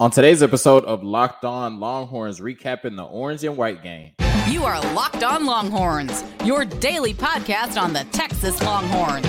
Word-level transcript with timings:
On 0.00 0.12
today's 0.12 0.44
episode 0.44 0.84
of 0.84 1.02
Locked 1.02 1.44
On 1.44 1.80
Longhorns, 1.80 2.38
recapping 2.38 2.94
the 2.94 3.02
orange 3.02 3.42
and 3.42 3.56
white 3.56 3.82
game. 3.82 4.12
You 4.48 4.64
are 4.64 4.80
Locked 4.94 5.24
On 5.24 5.44
Longhorns, 5.44 6.22
your 6.44 6.64
daily 6.64 7.12
podcast 7.12 7.76
on 7.82 7.92
the 7.92 8.06
Texas 8.12 8.62
Longhorns. 8.62 9.26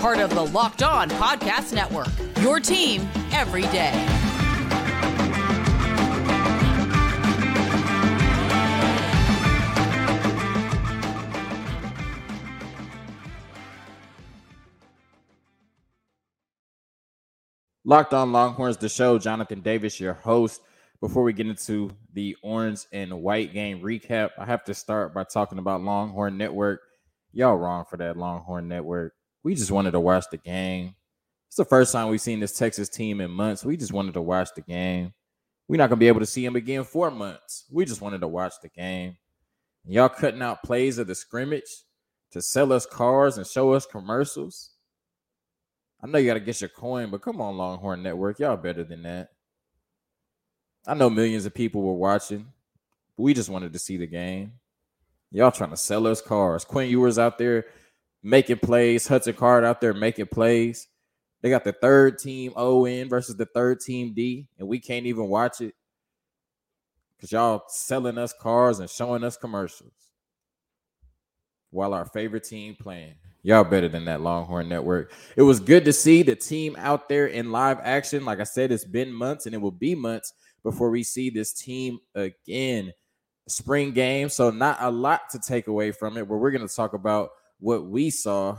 Part 0.00 0.18
of 0.18 0.30
the 0.34 0.46
Locked 0.46 0.82
On 0.82 1.08
Podcast 1.10 1.72
Network, 1.72 2.08
your 2.40 2.58
team 2.58 3.08
every 3.30 3.62
day. 3.68 3.92
Locked 17.94 18.12
On 18.12 18.32
Longhorns, 18.32 18.76
the 18.76 18.88
show. 18.88 19.20
Jonathan 19.20 19.60
Davis, 19.60 20.00
your 20.00 20.14
host. 20.14 20.62
Before 21.00 21.22
we 21.22 21.32
get 21.32 21.46
into 21.46 21.92
the 22.12 22.36
orange 22.42 22.86
and 22.90 23.22
white 23.22 23.52
game 23.52 23.80
recap, 23.82 24.30
I 24.36 24.44
have 24.46 24.64
to 24.64 24.74
start 24.74 25.14
by 25.14 25.22
talking 25.22 25.58
about 25.58 25.80
Longhorn 25.80 26.36
Network. 26.36 26.80
Y'all 27.32 27.54
wrong 27.54 27.84
for 27.88 27.96
that 27.98 28.16
Longhorn 28.16 28.66
Network. 28.66 29.14
We 29.44 29.54
just 29.54 29.70
wanted 29.70 29.92
to 29.92 30.00
watch 30.00 30.24
the 30.28 30.38
game. 30.38 30.96
It's 31.46 31.56
the 31.56 31.64
first 31.64 31.92
time 31.92 32.08
we've 32.08 32.20
seen 32.20 32.40
this 32.40 32.58
Texas 32.58 32.88
team 32.88 33.20
in 33.20 33.30
months. 33.30 33.64
We 33.64 33.76
just 33.76 33.92
wanted 33.92 34.14
to 34.14 34.22
watch 34.22 34.48
the 34.56 34.62
game. 34.62 35.14
We're 35.68 35.76
not 35.76 35.88
gonna 35.88 36.00
be 36.00 36.08
able 36.08 36.18
to 36.18 36.26
see 36.26 36.44
them 36.44 36.56
again 36.56 36.82
for 36.82 37.12
months. 37.12 37.64
We 37.70 37.84
just 37.84 38.00
wanted 38.00 38.22
to 38.22 38.28
watch 38.28 38.54
the 38.60 38.70
game. 38.70 39.18
Y'all 39.86 40.08
cutting 40.08 40.42
out 40.42 40.64
plays 40.64 40.98
of 40.98 41.06
the 41.06 41.14
scrimmage 41.14 41.84
to 42.32 42.42
sell 42.42 42.72
us 42.72 42.86
cars 42.86 43.38
and 43.38 43.46
show 43.46 43.72
us 43.72 43.86
commercials. 43.86 44.73
I 46.04 46.06
know 46.06 46.18
you 46.18 46.26
got 46.26 46.34
to 46.34 46.40
get 46.40 46.60
your 46.60 46.68
coin, 46.68 47.08
but 47.08 47.22
come 47.22 47.40
on, 47.40 47.56
Longhorn 47.56 48.02
Network. 48.02 48.38
Y'all 48.38 48.58
better 48.58 48.84
than 48.84 49.04
that. 49.04 49.30
I 50.86 50.92
know 50.92 51.08
millions 51.08 51.46
of 51.46 51.54
people 51.54 51.80
were 51.80 51.94
watching. 51.94 52.46
We 53.16 53.32
just 53.32 53.48
wanted 53.48 53.72
to 53.72 53.78
see 53.78 53.96
the 53.96 54.06
game. 54.06 54.52
Y'all 55.30 55.50
trying 55.50 55.70
to 55.70 55.78
sell 55.78 56.06
us 56.06 56.20
cars. 56.20 56.62
Quinn 56.62 56.90
Ewers 56.90 57.18
out 57.18 57.38
there 57.38 57.64
making 58.22 58.58
plays. 58.58 59.08
Hudson 59.08 59.32
Card 59.32 59.64
out 59.64 59.80
there 59.80 59.94
making 59.94 60.26
plays. 60.26 60.88
They 61.40 61.48
got 61.48 61.64
the 61.64 61.72
third 61.72 62.18
team 62.18 62.52
ON 62.54 63.08
versus 63.08 63.36
the 63.36 63.46
third 63.46 63.80
team 63.80 64.12
D, 64.12 64.46
and 64.58 64.68
we 64.68 64.80
can't 64.80 65.06
even 65.06 65.28
watch 65.28 65.62
it 65.62 65.74
because 67.16 67.32
y'all 67.32 67.64
selling 67.68 68.18
us 68.18 68.34
cars 68.38 68.78
and 68.78 68.90
showing 68.90 69.24
us 69.24 69.38
commercials 69.38 70.03
while 71.74 71.92
our 71.92 72.06
favorite 72.06 72.44
team 72.44 72.76
playing. 72.80 73.14
Y'all 73.42 73.64
better 73.64 73.88
than 73.88 74.06
that 74.06 74.22
Longhorn 74.22 74.68
Network. 74.68 75.12
It 75.36 75.42
was 75.42 75.60
good 75.60 75.84
to 75.84 75.92
see 75.92 76.22
the 76.22 76.36
team 76.36 76.76
out 76.78 77.08
there 77.08 77.26
in 77.26 77.52
live 77.52 77.78
action. 77.82 78.24
Like 78.24 78.40
I 78.40 78.44
said, 78.44 78.72
it's 78.72 78.86
been 78.86 79.12
months 79.12 79.44
and 79.44 79.54
it 79.54 79.58
will 79.58 79.70
be 79.70 79.94
months 79.94 80.32
before 80.62 80.88
we 80.88 81.02
see 81.02 81.28
this 81.28 81.52
team 81.52 81.98
again. 82.14 82.92
Spring 83.46 83.92
game, 83.92 84.30
so 84.30 84.48
not 84.50 84.78
a 84.80 84.90
lot 84.90 85.28
to 85.32 85.38
take 85.38 85.66
away 85.66 85.90
from 85.90 86.16
it, 86.16 86.26
but 86.26 86.36
we're 86.36 86.50
going 86.50 86.66
to 86.66 86.74
talk 86.74 86.94
about 86.94 87.28
what 87.58 87.84
we 87.84 88.08
saw 88.08 88.56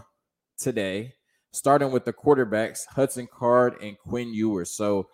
today, 0.59 1.13
starting 1.51 1.91
with 1.91 2.05
the 2.05 2.13
quarterbacks, 2.13 2.81
Hudson 2.87 3.27
Card 3.33 3.81
and 3.81 3.97
Quinn 3.97 4.31
Ewers. 4.31 4.69
So 4.69 5.07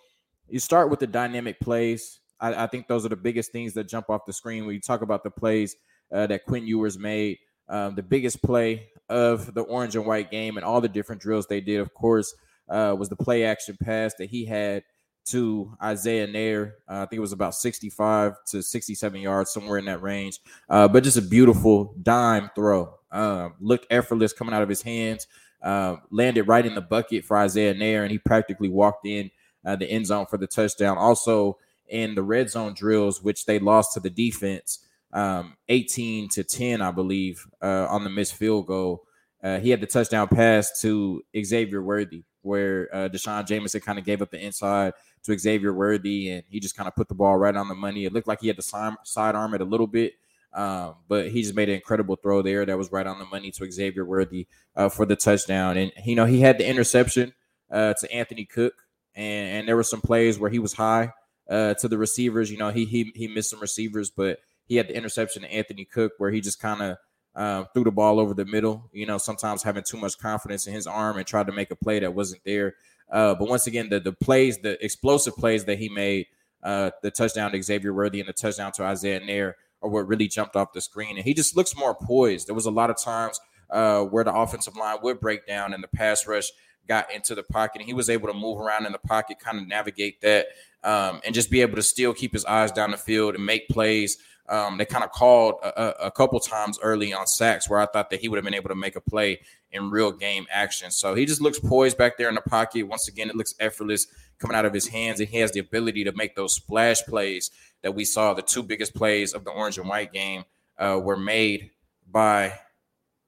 you 0.49 0.59
start 0.59 0.89
with 0.89 0.99
the 0.99 1.07
dynamic 1.07 1.61
plays. 1.61 2.19
I, 2.41 2.63
I, 2.63 2.67
think 2.67 2.89
those 2.89 3.05
are 3.05 3.09
the 3.09 3.15
biggest 3.15 3.53
things 3.53 3.73
that 3.75 3.87
jump 3.87 4.09
off 4.09 4.25
the 4.25 4.33
screen 4.33 4.65
when 4.65 4.75
you 4.75 4.81
talk 4.81 5.01
about 5.01 5.23
the 5.23 5.31
plays 5.31 5.77
uh, 6.13 6.27
that 6.27 6.43
Quinn 6.43 6.67
Ewers 6.67 6.99
made. 6.99 7.37
Um, 7.69 7.95
the 7.95 8.03
biggest 8.03 8.41
play 8.41 8.89
of 9.09 9.53
the 9.53 9.61
orange 9.61 9.95
and 9.95 10.05
white 10.05 10.31
game 10.31 10.57
and 10.57 10.65
all 10.65 10.81
the 10.81 10.89
different 10.89 11.21
drills 11.21 11.47
they 11.47 11.61
did, 11.61 11.79
of 11.79 11.93
course, 11.93 12.33
uh, 12.69 12.95
was 12.97 13.09
the 13.09 13.15
play 13.15 13.43
action 13.43 13.77
pass 13.81 14.13
that 14.15 14.29
he 14.29 14.45
had 14.45 14.83
to 15.25 15.75
Isaiah 15.81 16.27
Neyor. 16.27 16.73
Uh, 16.89 17.01
I 17.01 17.05
think 17.05 17.17
it 17.17 17.21
was 17.21 17.33
about 17.33 17.53
65 17.55 18.35
to 18.47 18.63
67 18.63 19.21
yards, 19.21 19.51
somewhere 19.51 19.77
in 19.77 19.85
that 19.85 20.01
range. 20.01 20.39
Uh, 20.69 20.87
but 20.87 21.03
just 21.03 21.17
a 21.17 21.21
beautiful 21.21 21.95
dime 22.01 22.49
throw. 22.55 22.95
Um, 23.11 23.53
looked 23.59 23.87
effortless 23.89 24.33
coming 24.33 24.53
out 24.53 24.63
of 24.63 24.69
his 24.69 24.81
hands. 24.81 25.27
Uh, 25.61 25.97
landed 26.09 26.47
right 26.47 26.65
in 26.65 26.73
the 26.73 26.81
bucket 26.81 27.23
for 27.23 27.37
Isaiah 27.37 27.75
Neyor, 27.75 28.01
and 28.01 28.11
he 28.11 28.17
practically 28.17 28.69
walked 28.69 29.05
in 29.05 29.29
uh, 29.63 29.75
the 29.75 29.89
end 29.89 30.07
zone 30.07 30.25
for 30.25 30.37
the 30.37 30.47
touchdown. 30.47 30.97
Also 30.97 31.57
in 31.87 32.15
the 32.15 32.23
red 32.23 32.49
zone 32.49 32.73
drills, 32.73 33.21
which 33.21 33.45
they 33.45 33.59
lost 33.59 33.93
to 33.93 33.99
the 33.99 34.09
defense 34.09 34.79
um, 35.13 35.55
18 35.69 36.29
to 36.29 36.43
10, 36.43 36.81
I 36.81 36.91
believe, 36.91 37.45
uh, 37.61 37.87
on 37.89 38.03
the 38.03 38.09
missed 38.09 38.35
field 38.35 38.67
goal. 38.67 39.03
Uh, 39.43 39.59
he 39.59 39.69
had 39.69 39.81
the 39.81 39.87
touchdown 39.87 40.27
pass 40.27 40.79
to 40.81 41.23
Xavier 41.43 41.81
Worthy, 41.81 42.23
where 42.41 42.93
uh, 42.93 43.07
D'Shawn 43.07 43.45
Jamison 43.45 43.81
kind 43.81 43.97
of 43.97 44.05
gave 44.05 44.21
up 44.21 44.29
the 44.29 44.43
inside 44.43 44.93
to 45.23 45.37
Xavier 45.37 45.73
Worthy, 45.73 46.29
and 46.29 46.43
he 46.47 46.59
just 46.59 46.75
kind 46.75 46.87
of 46.87 46.95
put 46.95 47.07
the 47.07 47.15
ball 47.15 47.37
right 47.37 47.55
on 47.55 47.67
the 47.67 47.75
money. 47.75 48.05
It 48.05 48.13
looked 48.13 48.27
like 48.27 48.41
he 48.41 48.47
had 48.47 48.55
to 48.57 48.61
side, 48.61 48.93
sidearm 49.03 49.53
it 49.53 49.61
a 49.61 49.65
little 49.65 49.87
bit, 49.87 50.13
um, 50.53 50.95
but 51.07 51.29
he 51.29 51.41
just 51.41 51.55
made 51.55 51.69
an 51.69 51.75
incredible 51.75 52.15
throw 52.15 52.41
there 52.41 52.65
that 52.65 52.77
was 52.77 52.91
right 52.91 53.07
on 53.07 53.19
the 53.19 53.25
money 53.25 53.51
to 53.51 53.71
Xavier 53.71 54.05
Worthy 54.05 54.47
uh, 54.75 54.89
for 54.89 55.05
the 55.05 55.15
touchdown. 55.15 55.77
And 55.77 55.91
you 56.05 56.15
know 56.15 56.25
he 56.25 56.41
had 56.41 56.57
the 56.57 56.67
interception 56.67 57.33
uh, 57.71 57.93
to 57.95 58.11
Anthony 58.11 58.45
Cook, 58.45 58.73
and, 59.15 59.59
and 59.59 59.67
there 59.67 59.75
were 59.75 59.83
some 59.83 60.01
plays 60.01 60.37
where 60.37 60.49
he 60.49 60.59
was 60.59 60.73
high 60.73 61.13
uh, 61.49 61.73
to 61.75 61.87
the 61.87 61.97
receivers. 61.97 62.51
You 62.51 62.57
know 62.57 62.69
he 62.69 62.85
he 62.85 63.11
he 63.15 63.27
missed 63.27 63.49
some 63.49 63.59
receivers, 63.59 64.09
but 64.09 64.39
he 64.71 64.77
had 64.77 64.87
the 64.87 64.95
interception 64.95 65.41
to 65.41 65.51
Anthony 65.51 65.83
Cook 65.83 66.13
where 66.17 66.31
he 66.31 66.39
just 66.39 66.61
kind 66.61 66.81
of 66.81 66.97
uh, 67.35 67.65
threw 67.73 67.83
the 67.83 67.91
ball 67.91 68.21
over 68.21 68.33
the 68.33 68.45
middle. 68.45 68.89
You 68.93 69.05
know, 69.05 69.17
sometimes 69.17 69.63
having 69.63 69.83
too 69.83 69.97
much 69.97 70.17
confidence 70.17 70.65
in 70.65 70.73
his 70.73 70.87
arm 70.87 71.17
and 71.17 71.27
tried 71.27 71.47
to 71.47 71.51
make 71.51 71.71
a 71.71 71.75
play 71.75 71.99
that 71.99 72.13
wasn't 72.13 72.41
there. 72.45 72.75
Uh, 73.11 73.35
but 73.35 73.49
once 73.49 73.67
again, 73.67 73.89
the 73.89 73.99
the 73.99 74.13
plays, 74.13 74.59
the 74.59 74.81
explosive 74.81 75.35
plays 75.35 75.65
that 75.65 75.77
he 75.77 75.89
made, 75.89 76.27
uh, 76.63 76.91
the 77.03 77.11
touchdown 77.11 77.51
to 77.51 77.61
Xavier 77.61 77.93
Worthy 77.93 78.21
and 78.21 78.29
the 78.29 78.33
touchdown 78.33 78.71
to 78.71 78.83
Isaiah 78.83 79.19
Neyor 79.19 79.55
are 79.81 79.89
what 79.89 80.07
really 80.07 80.29
jumped 80.29 80.55
off 80.55 80.71
the 80.71 80.79
screen. 80.79 81.17
And 81.17 81.25
he 81.25 81.33
just 81.33 81.57
looks 81.57 81.75
more 81.75 81.93
poised. 81.93 82.47
There 82.47 82.55
was 82.55 82.65
a 82.65 82.71
lot 82.71 82.89
of 82.89 82.97
times 82.97 83.41
uh, 83.71 84.03
where 84.03 84.23
the 84.23 84.33
offensive 84.33 84.77
line 84.77 84.99
would 85.03 85.19
break 85.19 85.45
down 85.45 85.73
and 85.73 85.83
the 85.83 85.89
pass 85.89 86.25
rush 86.25 86.49
got 86.87 87.11
into 87.13 87.35
the 87.35 87.43
pocket 87.43 87.81
and 87.81 87.87
he 87.87 87.93
was 87.93 88.09
able 88.09 88.29
to 88.29 88.33
move 88.33 88.57
around 88.61 88.85
in 88.85 88.93
the 88.93 88.99
pocket, 88.99 89.37
kind 89.37 89.59
of 89.59 89.67
navigate 89.67 90.21
that, 90.21 90.47
um, 90.85 91.19
and 91.25 91.35
just 91.35 91.51
be 91.51 91.59
able 91.59 91.75
to 91.75 91.83
still 91.83 92.13
keep 92.13 92.31
his 92.31 92.45
eyes 92.45 92.71
down 92.71 92.91
the 92.91 92.97
field 92.97 93.35
and 93.35 93.45
make 93.45 93.67
plays 93.67 94.17
um, 94.51 94.77
they 94.77 94.85
kind 94.85 95.03
of 95.03 95.11
called 95.11 95.55
a, 95.63 96.07
a, 96.07 96.11
couple 96.11 96.37
times 96.41 96.77
early 96.83 97.13
on 97.13 97.25
sacks 97.25 97.69
where 97.69 97.79
I 97.79 97.85
thought 97.85 98.09
that 98.09 98.19
he 98.19 98.27
would 98.27 98.35
have 98.35 98.43
been 98.43 98.53
able 98.53 98.67
to 98.67 98.75
make 98.75 98.97
a 98.97 99.01
play 99.01 99.39
in 99.71 99.89
real 99.89 100.11
game 100.11 100.45
action. 100.51 100.91
So 100.91 101.15
he 101.15 101.25
just 101.25 101.39
looks 101.39 101.57
poised 101.57 101.97
back 101.97 102.17
there 102.17 102.27
in 102.27 102.35
the 102.35 102.41
pocket. 102.41 102.83
Once 102.83 103.07
again, 103.07 103.29
it 103.29 103.37
looks 103.37 103.55
effortless 103.61 104.07
coming 104.39 104.57
out 104.57 104.65
of 104.65 104.73
his 104.73 104.89
hands, 104.89 105.21
and 105.21 105.29
he 105.29 105.37
has 105.37 105.53
the 105.53 105.61
ability 105.61 106.03
to 106.03 106.11
make 106.11 106.35
those 106.35 106.53
splash 106.53 107.01
plays 107.03 107.49
that 107.81 107.95
we 107.95 108.03
saw. 108.03 108.33
The 108.33 108.41
two 108.41 108.61
biggest 108.61 108.93
plays 108.93 109.33
of 109.33 109.45
the 109.45 109.51
orange 109.51 109.77
and 109.77 109.87
white 109.87 110.11
game 110.11 110.43
uh, 110.77 110.99
were 111.01 111.17
made 111.17 111.71
by 112.11 112.59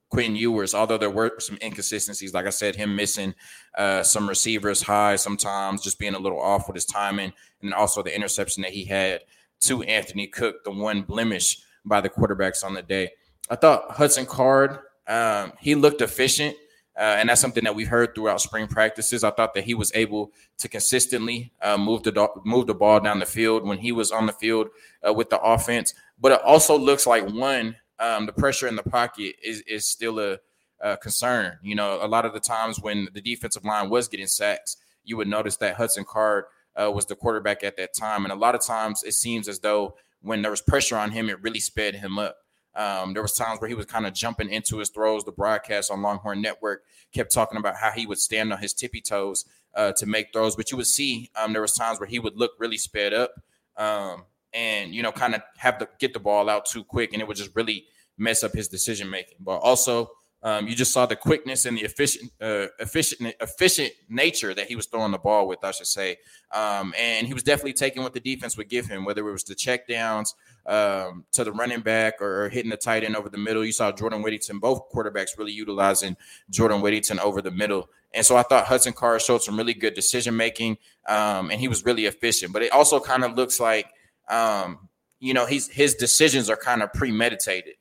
Quinn 0.09 0.35
Ewers, 0.35 0.73
although 0.73 0.97
there 0.97 1.09
were 1.09 1.39
some 1.39 1.57
inconsistencies, 1.63 2.33
like 2.33 2.47
I 2.47 2.51
said, 2.51 2.75
him 2.75 2.97
missing 2.97 3.33
uh, 3.77 4.03
some 4.03 4.27
receivers 4.27 4.81
high 4.81 5.15
sometimes, 5.15 5.81
just 5.81 5.99
being 5.99 6.15
a 6.15 6.19
little 6.19 6.41
off 6.41 6.67
with 6.67 6.75
his 6.75 6.85
timing, 6.85 7.31
and 7.61 7.73
also 7.73 8.03
the 8.03 8.13
interception 8.13 8.61
that 8.63 8.73
he 8.73 8.83
had 8.83 9.21
to 9.63 9.83
Anthony 9.83 10.27
Cook, 10.27 10.63
the 10.63 10.71
one 10.71 11.01
blemish 11.01 11.59
by 11.85 12.01
the 12.01 12.09
quarterbacks 12.09 12.63
on 12.63 12.73
the 12.73 12.81
day. 12.81 13.11
I 13.49 13.55
thought 13.55 13.91
Hudson 13.91 14.25
Card, 14.25 14.79
um, 15.07 15.53
he 15.59 15.75
looked 15.75 16.01
efficient. 16.01 16.55
Uh, 16.95 17.17
and 17.17 17.27
that's 17.27 17.41
something 17.41 17.63
that 17.63 17.73
we 17.73 17.85
heard 17.85 18.13
throughout 18.13 18.39
spring 18.39 18.67
practices. 18.67 19.23
I 19.23 19.31
thought 19.31 19.55
that 19.55 19.63
he 19.63 19.73
was 19.73 19.91
able 19.95 20.31
to 20.59 20.69
consistently 20.69 21.51
uh, 21.61 21.75
move 21.75 22.03
the 22.03 22.29
move 22.45 22.67
the 22.67 22.75
ball 22.75 22.99
down 22.99 23.17
the 23.17 23.25
field 23.25 23.67
when 23.67 23.79
he 23.79 23.91
was 23.91 24.11
on 24.11 24.27
the 24.27 24.33
field 24.33 24.67
uh, 25.07 25.11
with 25.11 25.31
the 25.31 25.41
offense. 25.41 25.95
But 26.21 26.33
it 26.33 26.41
also 26.43 26.77
looks 26.77 27.07
like 27.07 27.27
one, 27.27 27.75
um, 27.97 28.27
the 28.27 28.33
pressure 28.33 28.67
in 28.67 28.75
the 28.75 28.83
pocket 28.83 29.35
is 29.43 29.61
is 29.61 29.87
still 29.87 30.19
a, 30.19 30.37
a, 30.81 30.95
concern. 30.97 31.57
You 31.63 31.73
know, 31.73 31.97
a 31.99 32.07
lot 32.07 32.25
of 32.25 32.33
the 32.33 32.39
times 32.39 32.79
when 32.79 33.07
the 33.13 33.21
defensive 33.21 33.65
line 33.65 33.89
was 33.89 34.07
getting 34.07 34.27
sacks, 34.27 34.77
you 35.03 35.17
would 35.17 35.27
notice 35.27 35.57
that 35.57 35.75
Hudson 35.75 36.05
Card 36.05 36.45
uh, 36.75 36.91
was 36.91 37.05
the 37.05 37.15
quarterback 37.15 37.63
at 37.63 37.77
that 37.77 37.93
time. 37.93 38.23
And 38.25 38.31
a 38.31 38.35
lot 38.35 38.55
of 38.55 38.61
times 38.61 39.03
it 39.03 39.13
seems 39.13 39.47
as 39.47 39.59
though 39.59 39.95
when 40.21 40.41
there 40.41 40.51
was 40.51 40.61
pressure 40.61 40.97
on 40.97 41.11
him, 41.11 41.29
it 41.29 41.41
really 41.41 41.59
sped 41.59 41.95
him 41.95 42.17
up. 42.17 42.37
Um, 42.75 43.13
there 43.13 43.21
was 43.21 43.33
times 43.33 43.61
where 43.61 43.67
he 43.67 43.75
was 43.75 43.85
kind 43.85 44.07
of 44.07 44.13
jumping 44.13 44.49
into 44.49 44.77
his 44.77 44.89
throws. 44.89 45.23
The 45.23 45.31
broadcast 45.31 45.91
on 45.91 46.01
Longhorn 46.01 46.41
Network 46.41 46.83
kept 47.13 47.31
talking 47.31 47.57
about 47.57 47.75
how 47.75 47.91
he 47.91 48.07
would 48.07 48.17
stand 48.17 48.51
on 48.51 48.59
his 48.59 48.73
tippy 48.73 49.01
toes 49.01 49.45
uh, 49.75 49.91
to 49.93 50.05
make 50.05 50.33
throws, 50.33 50.55
but 50.55 50.71
you 50.71 50.77
would 50.77 50.87
see 50.87 51.29
um, 51.35 51.53
there 51.53 51.61
was 51.61 51.73
times 51.73 51.99
where 51.99 52.09
he 52.09 52.19
would 52.19 52.35
look 52.35 52.51
really 52.59 52.77
sped 52.77 53.13
up 53.13 53.33
um, 53.77 54.23
and 54.53 54.93
you 54.93 55.01
know 55.01 55.11
kind 55.11 55.35
of 55.35 55.41
have 55.57 55.77
to 55.79 55.87
get 55.99 56.13
the 56.13 56.19
ball 56.19 56.49
out 56.49 56.65
too 56.65 56.83
quick, 56.83 57.13
and 57.13 57.21
it 57.21 57.27
would 57.27 57.37
just 57.37 57.55
really 57.55 57.85
mess 58.17 58.43
up 58.43 58.53
his 58.53 58.67
decision 58.67 59.09
making. 59.09 59.37
But 59.39 59.57
also 59.57 60.11
um, 60.43 60.67
you 60.67 60.75
just 60.75 60.91
saw 60.91 61.05
the 61.05 61.15
quickness 61.15 61.65
and 61.65 61.77
the 61.77 61.83
efficient, 61.83 62.31
uh, 62.41 62.67
efficient, 62.79 63.33
efficient 63.39 63.93
nature 64.09 64.53
that 64.53 64.67
he 64.67 64.75
was 64.75 64.85
throwing 64.87 65.11
the 65.11 65.17
ball 65.17 65.47
with, 65.47 65.63
I 65.63 65.71
should 65.71 65.87
say. 65.87 66.17
Um, 66.53 66.93
and 66.99 67.25
he 67.25 67.33
was 67.33 67.43
definitely 67.43 67.73
taking 67.73 68.03
what 68.03 68.13
the 68.13 68.19
defense 68.19 68.57
would 68.57 68.69
give 68.69 68.87
him, 68.87 69.05
whether 69.05 69.27
it 69.27 69.31
was 69.31 69.45
the 69.45 69.55
check 69.55 69.87
downs 69.87 70.35
um, 70.65 71.25
to 71.31 71.43
the 71.43 71.51
running 71.51 71.79
back 71.79 72.21
or, 72.21 72.45
or, 72.45 72.49
hitting 72.49 72.71
the 72.71 72.77
tight 72.77 73.03
end 73.03 73.15
over 73.15 73.29
the 73.29 73.37
middle. 73.37 73.65
You 73.65 73.71
saw 73.71 73.91
Jordan 73.91 74.21
Whittington, 74.21 74.59
both 74.59 74.91
quarterbacks 74.91 75.37
really 75.37 75.51
utilizing 75.51 76.15
Jordan 76.49 76.81
Whittington 76.81 77.19
over 77.19 77.41
the 77.41 77.51
middle. 77.51 77.89
And 78.13 78.25
so 78.25 78.37
I 78.37 78.43
thought 78.43 78.65
Hudson 78.65 78.93
Card 78.93 79.21
showed 79.21 79.41
some 79.41 79.57
really 79.57 79.73
good 79.73 79.93
decision 79.93 80.37
making, 80.37 80.77
um, 81.07 81.49
and 81.51 81.59
he 81.59 81.67
was 81.67 81.83
really 81.83 82.05
efficient. 82.05 82.53
But 82.53 82.61
it 82.61 82.71
also 82.71 82.99
kind 82.99 83.23
of 83.23 83.35
looks 83.35 83.59
like, 83.59 83.87
um, 84.29 84.89
you 85.19 85.33
know, 85.33 85.45
he's 85.45 85.67
his 85.67 85.95
decisions 85.95 86.49
are 86.49 86.55
kind 86.55 86.83
of 86.83 86.93
premeditated, 86.93 87.73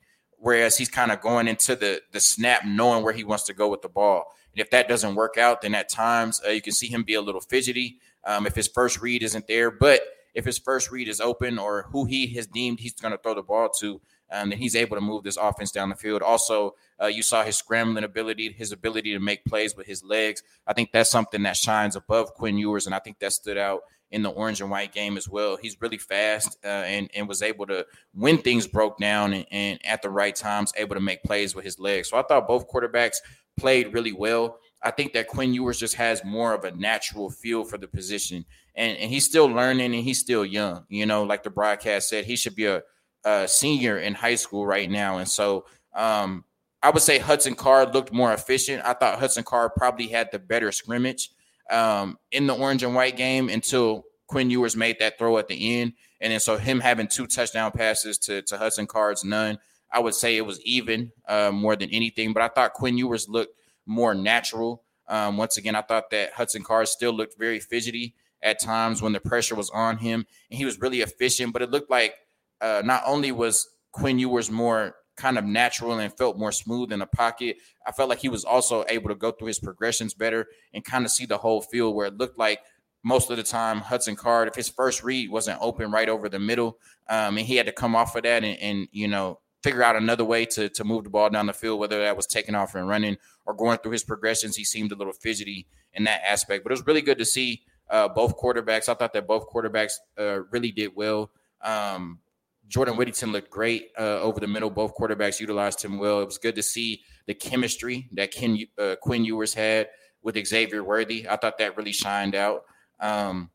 whereas 0.43 0.77
he's 0.77 0.89
kind 0.89 1.09
of 1.09 1.21
going 1.21 1.47
into 1.47 1.73
the 1.73 2.01
the 2.11 2.19
snap 2.19 2.63
knowing 2.65 3.01
where 3.01 3.13
he 3.13 3.23
wants 3.23 3.45
to 3.45 3.53
go 3.53 3.69
with 3.69 3.81
the 3.81 3.89
ball. 3.89 4.25
And 4.51 4.61
if 4.61 4.69
that 4.71 4.89
doesn't 4.89 5.15
work 5.15 5.37
out, 5.37 5.61
then 5.61 5.73
at 5.73 5.89
times 5.89 6.41
uh, 6.45 6.49
you 6.51 6.61
can 6.61 6.73
see 6.73 6.87
him 6.87 7.03
be 7.03 7.15
a 7.15 7.21
little 7.21 7.41
fidgety 7.41 7.99
um, 8.25 8.45
if 8.45 8.53
his 8.53 8.67
first 8.67 9.01
read 9.01 9.23
isn't 9.23 9.47
there. 9.47 9.71
But 9.71 10.01
if 10.35 10.45
his 10.45 10.59
first 10.59 10.91
read 10.91 11.07
is 11.07 11.21
open 11.21 11.57
or 11.57 11.87
who 11.91 12.05
he 12.05 12.27
has 12.35 12.45
deemed 12.45 12.81
he's 12.81 12.93
going 12.93 13.13
to 13.13 13.17
throw 13.17 13.33
the 13.33 13.41
ball 13.41 13.69
to, 13.79 14.01
um, 14.31 14.49
then 14.49 14.59
he's 14.59 14.75
able 14.75 14.97
to 14.97 15.01
move 15.01 15.23
this 15.23 15.37
offense 15.37 15.71
down 15.71 15.89
the 15.89 15.95
field. 15.95 16.21
Also, 16.21 16.75
uh, 17.01 17.07
you 17.07 17.23
saw 17.23 17.43
his 17.43 17.55
scrambling 17.55 18.03
ability, 18.03 18.51
his 18.51 18.73
ability 18.73 19.13
to 19.13 19.19
make 19.19 19.45
plays 19.45 19.77
with 19.77 19.87
his 19.87 20.03
legs. 20.03 20.43
I 20.67 20.73
think 20.73 20.91
that's 20.91 21.09
something 21.09 21.43
that 21.43 21.55
shines 21.55 21.95
above 21.95 22.33
Quinn 22.33 22.57
Ewers, 22.57 22.85
and 22.85 22.93
I 22.93 22.99
think 22.99 23.19
that 23.19 23.31
stood 23.31 23.57
out 23.57 23.81
in 24.13 24.21
the 24.21 24.29
orange 24.29 24.61
and 24.61 24.69
white 24.69 24.93
game 24.93 25.17
as 25.17 25.27
well. 25.27 25.57
He's 25.57 25.81
really 25.81 25.97
fast 25.97 26.57
uh, 26.63 26.67
and 26.67 27.09
and 27.15 27.27
was 27.27 27.41
able 27.41 27.65
to 27.65 27.85
when 28.13 28.37
things 28.37 28.67
broke 28.67 28.99
down 28.99 29.33
and, 29.33 29.45
and, 29.51 29.85
at 29.85 30.01
the 30.03 30.09
right 30.09 30.35
times 30.35 30.71
able 30.77 30.95
to 30.95 31.01
make 31.01 31.23
plays 31.23 31.55
with 31.55 31.65
his 31.65 31.79
legs. 31.79 32.09
So 32.09 32.17
I 32.17 32.21
thought 32.21 32.47
both 32.47 32.69
quarterbacks 32.69 33.17
played 33.57 33.91
really 33.91 34.13
well. 34.13 34.59
I 34.83 34.91
think 34.91 35.13
that 35.13 35.27
Quinn 35.27 35.53
Ewers 35.53 35.79
just 35.79 35.95
has 35.95 36.23
more 36.23 36.53
of 36.53 36.63
a 36.63 36.71
natural 36.71 37.29
feel 37.31 37.63
for 37.63 37.77
the 37.77 37.87
position, 37.87 38.45
and, 38.75 38.97
and 38.97 39.09
he's 39.09 39.25
still 39.25 39.47
learning 39.47 39.95
and 39.95 40.03
he's 40.03 40.19
still 40.19 40.45
young. 40.45 40.85
You 40.89 41.07
know, 41.07 41.23
like 41.23 41.43
the 41.43 41.49
broadcast 41.49 42.09
said, 42.09 42.25
he 42.25 42.35
should 42.35 42.55
be 42.55 42.67
a 42.67 42.83
uh, 43.25 43.47
senior 43.47 43.97
in 43.97 44.13
high 44.13 44.35
school 44.35 44.65
right 44.65 44.89
now. 44.89 45.17
And 45.17 45.27
so 45.27 45.65
um, 45.95 46.43
I 46.83 46.91
would 46.91 47.01
say 47.01 47.17
Hudson 47.17 47.55
Card 47.55 47.95
looked 47.95 48.13
more 48.13 48.33
efficient. 48.33 48.83
I 48.85 48.93
thought 48.93 49.19
Hudson 49.19 49.43
Card 49.43 49.71
probably 49.75 50.07
had 50.07 50.29
the 50.31 50.39
better 50.39 50.71
scrimmage 50.71 51.31
um, 51.69 52.17
in 52.31 52.47
the 52.47 52.55
orange 52.55 52.83
and 52.83 52.95
white 52.95 53.17
game 53.17 53.49
until 53.49 54.05
Quinn 54.27 54.49
Ewers 54.49 54.75
made 54.75 54.97
that 54.99 55.17
throw 55.17 55.37
at 55.37 55.47
the 55.47 55.79
end. 55.79 55.93
And 56.19 56.31
then 56.31 56.39
so 56.39 56.57
him 56.57 56.79
having 56.79 57.07
two 57.07 57.27
touchdown 57.27 57.71
passes 57.71 58.17
to, 58.19 58.41
to 58.43 58.57
Hudson 58.57 58.87
Card's 58.87 59.23
none, 59.23 59.59
I 59.91 59.99
would 59.99 60.15
say 60.15 60.37
it 60.37 60.45
was 60.45 60.61
even 60.61 61.11
uh, 61.27 61.51
more 61.51 61.75
than 61.75 61.89
anything. 61.91 62.33
But 62.33 62.43
I 62.43 62.47
thought 62.47 62.73
Quinn 62.73 62.97
Ewers 62.97 63.27
looked 63.27 63.57
more 63.85 64.15
natural. 64.15 64.83
Um, 65.07 65.37
once 65.37 65.57
again, 65.57 65.75
I 65.75 65.81
thought 65.81 66.09
that 66.11 66.33
Hudson 66.33 66.63
Cards 66.63 66.91
still 66.91 67.11
looked 67.11 67.37
very 67.37 67.59
fidgety 67.59 68.15
at 68.41 68.61
times 68.61 69.01
when 69.01 69.13
the 69.13 69.19
pressure 69.19 69.55
was 69.55 69.69
on 69.69 69.97
him, 69.97 70.25
and 70.49 70.57
he 70.57 70.65
was 70.65 70.79
really 70.79 71.01
efficient. 71.01 71.53
But 71.53 71.61
it 71.61 71.71
looked 71.71 71.89
like 71.89 72.15
uh, 72.61 72.81
not 72.85 73.03
only 73.05 73.31
was 73.31 73.67
Quinn 73.91 74.19
Ewers 74.19 74.49
more 74.49 74.95
kind 75.15 75.37
of 75.37 75.45
natural 75.45 75.97
and 75.99 76.15
felt 76.17 76.37
more 76.37 76.51
smooth 76.51 76.91
in 76.91 76.99
the 76.99 77.05
pocket, 77.05 77.57
I 77.85 77.91
felt 77.91 78.09
like 78.09 78.19
he 78.19 78.29
was 78.29 78.43
also 78.43 78.85
able 78.89 79.09
to 79.09 79.15
go 79.15 79.31
through 79.31 79.47
his 79.47 79.59
progressions 79.59 80.13
better 80.13 80.47
and 80.73 80.83
kind 80.83 81.05
of 81.05 81.11
see 81.11 81.25
the 81.25 81.37
whole 81.37 81.61
field 81.61 81.95
where 81.95 82.07
it 82.07 82.17
looked 82.17 82.37
like 82.37 82.59
most 83.03 83.29
of 83.29 83.37
the 83.37 83.43
time 83.43 83.79
Hudson 83.79 84.15
Card, 84.15 84.47
if 84.47 84.55
his 84.55 84.69
first 84.69 85.03
read 85.03 85.29
wasn't 85.29 85.59
open 85.61 85.91
right 85.91 86.07
over 86.07 86.29
the 86.29 86.39
middle, 86.39 86.77
um, 87.09 87.37
and 87.37 87.45
he 87.45 87.57
had 87.57 87.65
to 87.65 87.71
come 87.71 87.95
off 87.95 88.15
of 88.15 88.23
that 88.23 88.43
and, 88.43 88.57
and, 88.59 88.87
you 88.91 89.07
know 89.07 89.39
figure 89.63 89.81
out 89.81 89.95
another 89.95 90.25
way 90.25 90.45
to 90.45 90.67
to 90.69 90.83
move 90.83 91.05
the 91.05 91.09
ball 91.09 91.29
down 91.29 91.47
the 91.47 91.53
field, 91.53 91.79
whether 91.79 92.01
that 92.01 92.17
was 92.17 92.27
taking 92.27 92.53
off 92.53 92.75
and 92.75 92.87
running 92.87 93.17
or 93.45 93.53
going 93.53 93.77
through 93.77 93.93
his 93.93 94.03
progressions. 94.03 94.57
He 94.57 94.65
seemed 94.65 94.91
a 94.91 94.95
little 94.95 95.13
fidgety 95.13 95.65
in 95.93 96.03
that 96.03 96.21
aspect, 96.27 96.63
but 96.63 96.71
it 96.71 96.73
was 96.73 96.85
really 96.85 97.01
good 97.01 97.17
to 97.17 97.25
see 97.25 97.61
uh, 97.89 98.09
both 98.09 98.37
quarterbacks. 98.37 98.89
I 98.89 98.93
thought 98.93 99.13
that 99.13 99.25
both 99.25 99.49
quarterbacks 99.49 99.93
uh, 100.19 100.41
really 100.51 100.71
did 100.71 100.91
well. 100.95 101.31
Um, 101.61 102.19
Jordan 102.67 102.95
Whittington 102.95 103.31
looked 103.31 103.49
great 103.49 103.89
uh, 103.97 104.21
over 104.21 104.39
the 104.39 104.47
middle. 104.47 104.69
Both 104.69 104.95
quarterbacks 104.95 105.39
utilized 105.39 105.83
him 105.83 105.99
well. 105.99 106.21
It 106.21 106.25
was 106.25 106.37
good 106.37 106.55
to 106.55 106.63
see 106.63 107.01
the 107.27 107.33
chemistry 107.33 108.09
that 108.13 108.31
Ken, 108.31 108.57
uh, 108.77 108.95
Quinn 109.01 109.25
Ewers 109.25 109.53
had 109.53 109.89
with 110.21 110.43
Xavier 110.45 110.83
Worthy. 110.83 111.27
I 111.29 111.35
thought 111.35 111.57
that 111.57 111.77
really 111.77 111.91
shined 111.91 112.35
out. 112.35 112.63
Um, 112.99 113.51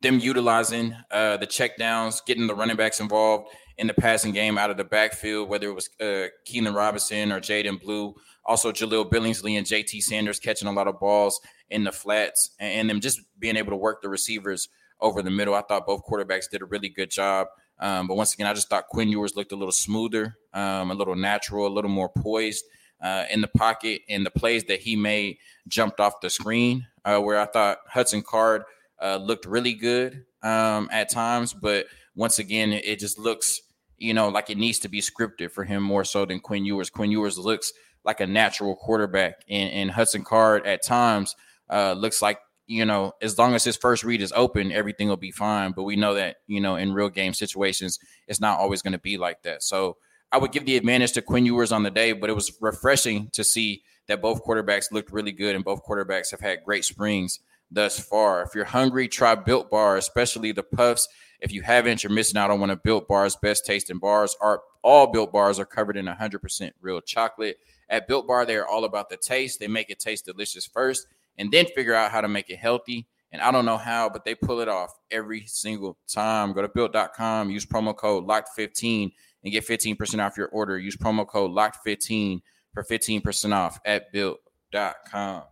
them 0.00 0.20
utilizing 0.20 0.94
uh, 1.10 1.38
the 1.38 1.46
checkdowns, 1.46 2.24
getting 2.24 2.46
the 2.46 2.54
running 2.54 2.76
backs 2.76 3.00
involved 3.00 3.48
in 3.76 3.86
the 3.86 3.94
passing 3.94 4.32
game 4.32 4.56
out 4.56 4.70
of 4.70 4.76
the 4.76 4.84
backfield, 4.84 5.48
whether 5.48 5.68
it 5.68 5.74
was 5.74 5.88
uh, 6.00 6.28
Keilan 6.46 6.74
Robinson 6.74 7.32
or 7.32 7.40
Jaden 7.40 7.80
Blue. 7.80 8.14
Also, 8.44 8.70
Jahleel 8.70 9.10
Billingsley 9.10 9.56
and 9.56 9.66
JT 9.66 10.02
Sanders 10.02 10.38
catching 10.38 10.68
a 10.68 10.72
lot 10.72 10.86
of 10.86 11.00
balls 11.00 11.40
in 11.70 11.84
the 11.84 11.92
flats 11.92 12.50
and, 12.60 12.80
and 12.80 12.90
them 12.90 13.00
just 13.00 13.20
being 13.38 13.56
able 13.56 13.70
to 13.70 13.76
work 13.76 14.02
the 14.02 14.08
receivers 14.08 14.68
over 15.00 15.22
the 15.22 15.30
middle. 15.30 15.54
I 15.54 15.62
thought 15.62 15.86
both 15.86 16.02
quarterbacks 16.06 16.50
did 16.50 16.62
a 16.62 16.66
really 16.66 16.90
good 16.90 17.10
job. 17.10 17.48
Um, 17.78 18.06
but 18.06 18.16
once 18.16 18.34
again, 18.34 18.46
I 18.46 18.54
just 18.54 18.68
thought 18.68 18.88
Quinn 18.88 19.08
Ewers 19.08 19.36
looked 19.36 19.52
a 19.52 19.56
little 19.56 19.72
smoother, 19.72 20.36
um, 20.52 20.90
a 20.90 20.94
little 20.94 21.16
natural, 21.16 21.66
a 21.66 21.68
little 21.68 21.90
more 21.90 22.08
poised 22.08 22.64
uh, 23.02 23.24
in 23.30 23.40
the 23.40 23.48
pocket, 23.48 24.02
and 24.08 24.24
the 24.24 24.30
plays 24.30 24.64
that 24.64 24.80
he 24.80 24.96
made 24.96 25.38
jumped 25.68 26.00
off 26.00 26.20
the 26.20 26.30
screen. 26.30 26.86
Uh, 27.04 27.20
where 27.20 27.38
I 27.38 27.44
thought 27.44 27.78
Hudson 27.86 28.22
Card 28.22 28.62
uh, 29.02 29.16
looked 29.16 29.44
really 29.44 29.74
good 29.74 30.24
um, 30.42 30.88
at 30.90 31.10
times, 31.10 31.52
but 31.52 31.86
once 32.14 32.38
again, 32.38 32.72
it, 32.72 32.98
just 32.98 33.18
looks, 33.18 33.60
you 33.98 34.14
know, 34.14 34.28
like 34.28 34.48
it 34.48 34.56
needs 34.56 34.78
to 34.80 34.88
be 34.88 35.02
scripted 35.02 35.50
for 35.50 35.64
him 35.64 35.82
more 35.82 36.04
so 36.04 36.24
than 36.24 36.40
Quinn 36.40 36.64
Ewers. 36.64 36.88
Quinn 36.88 37.10
Ewers 37.10 37.36
looks 37.36 37.74
like 38.04 38.20
a 38.20 38.26
natural 38.26 38.74
quarterback, 38.74 39.42
and, 39.50 39.70
and 39.72 39.90
Hudson 39.90 40.24
Card 40.24 40.66
at 40.66 40.82
times 40.82 41.36
uh, 41.68 41.92
looks 41.92 42.22
like 42.22 42.38
you 42.66 42.84
know, 42.84 43.12
as 43.20 43.38
long 43.38 43.54
as 43.54 43.64
his 43.64 43.76
first 43.76 44.04
read 44.04 44.22
is 44.22 44.32
open, 44.34 44.72
everything 44.72 45.08
will 45.08 45.16
be 45.16 45.30
fine. 45.30 45.72
But 45.72 45.82
we 45.82 45.96
know 45.96 46.14
that, 46.14 46.36
you 46.46 46.60
know, 46.60 46.76
in 46.76 46.92
real 46.92 47.10
game 47.10 47.34
situations, 47.34 47.98
it's 48.26 48.40
not 48.40 48.58
always 48.58 48.82
going 48.82 48.92
to 48.92 48.98
be 48.98 49.18
like 49.18 49.42
that. 49.42 49.62
So 49.62 49.98
I 50.32 50.38
would 50.38 50.52
give 50.52 50.64
the 50.64 50.76
advantage 50.76 51.12
to 51.12 51.22
Quinn 51.22 51.46
Ewers 51.46 51.72
on 51.72 51.82
the 51.82 51.90
day, 51.90 52.12
but 52.12 52.30
it 52.30 52.34
was 52.34 52.56
refreshing 52.60 53.28
to 53.32 53.44
see 53.44 53.82
that 54.08 54.22
both 54.22 54.44
quarterbacks 54.44 54.92
looked 54.92 55.12
really 55.12 55.32
good 55.32 55.54
and 55.54 55.64
both 55.64 55.84
quarterbacks 55.84 56.30
have 56.30 56.40
had 56.40 56.64
great 56.64 56.84
springs 56.84 57.40
thus 57.70 57.98
far. 57.98 58.42
If 58.42 58.54
you're 58.54 58.64
hungry, 58.64 59.08
try 59.08 59.34
Built 59.34 59.70
Bar, 59.70 59.96
especially 59.96 60.52
the 60.52 60.62
puffs. 60.62 61.08
If 61.40 61.52
you 61.52 61.62
haven't, 61.62 62.02
you're 62.02 62.12
missing 62.12 62.38
out 62.38 62.50
on 62.50 62.60
one 62.60 62.70
of 62.70 62.82
Built 62.82 63.08
Bar's 63.08 63.36
best 63.36 63.66
tasting 63.66 63.98
bars. 63.98 64.36
Are 64.40 64.62
all 64.82 65.06
Built 65.08 65.32
Bars 65.32 65.58
are 65.58 65.66
covered 65.66 65.96
in 65.96 66.06
100% 66.06 66.70
real 66.80 67.00
chocolate. 67.00 67.58
At 67.90 68.08
Built 68.08 68.26
Bar, 68.26 68.46
they 68.46 68.56
are 68.56 68.66
all 68.66 68.84
about 68.84 69.10
the 69.10 69.16
taste. 69.16 69.60
They 69.60 69.68
make 69.68 69.90
it 69.90 69.98
taste 69.98 70.24
delicious 70.24 70.66
first 70.66 71.06
and 71.38 71.50
then 71.50 71.66
figure 71.66 71.94
out 71.94 72.10
how 72.10 72.20
to 72.20 72.28
make 72.28 72.50
it 72.50 72.58
healthy. 72.58 73.06
And 73.32 73.42
I 73.42 73.50
don't 73.50 73.64
know 73.64 73.78
how, 73.78 74.08
but 74.08 74.24
they 74.24 74.34
pull 74.34 74.60
it 74.60 74.68
off 74.68 74.92
every 75.10 75.44
single 75.46 75.98
time. 76.06 76.52
Go 76.52 76.62
to 76.62 76.68
built.com, 76.68 77.50
use 77.50 77.66
promo 77.66 77.96
code 77.96 78.26
locked15 78.26 79.12
and 79.42 79.52
get 79.52 79.66
15% 79.66 80.24
off 80.24 80.36
your 80.36 80.48
order. 80.48 80.78
Use 80.78 80.96
promo 80.96 81.26
code 81.26 81.50
locked15 81.50 82.40
for 82.72 82.84
15% 82.84 83.52
off 83.52 83.80
at 83.84 84.12
built.com. 84.12 85.42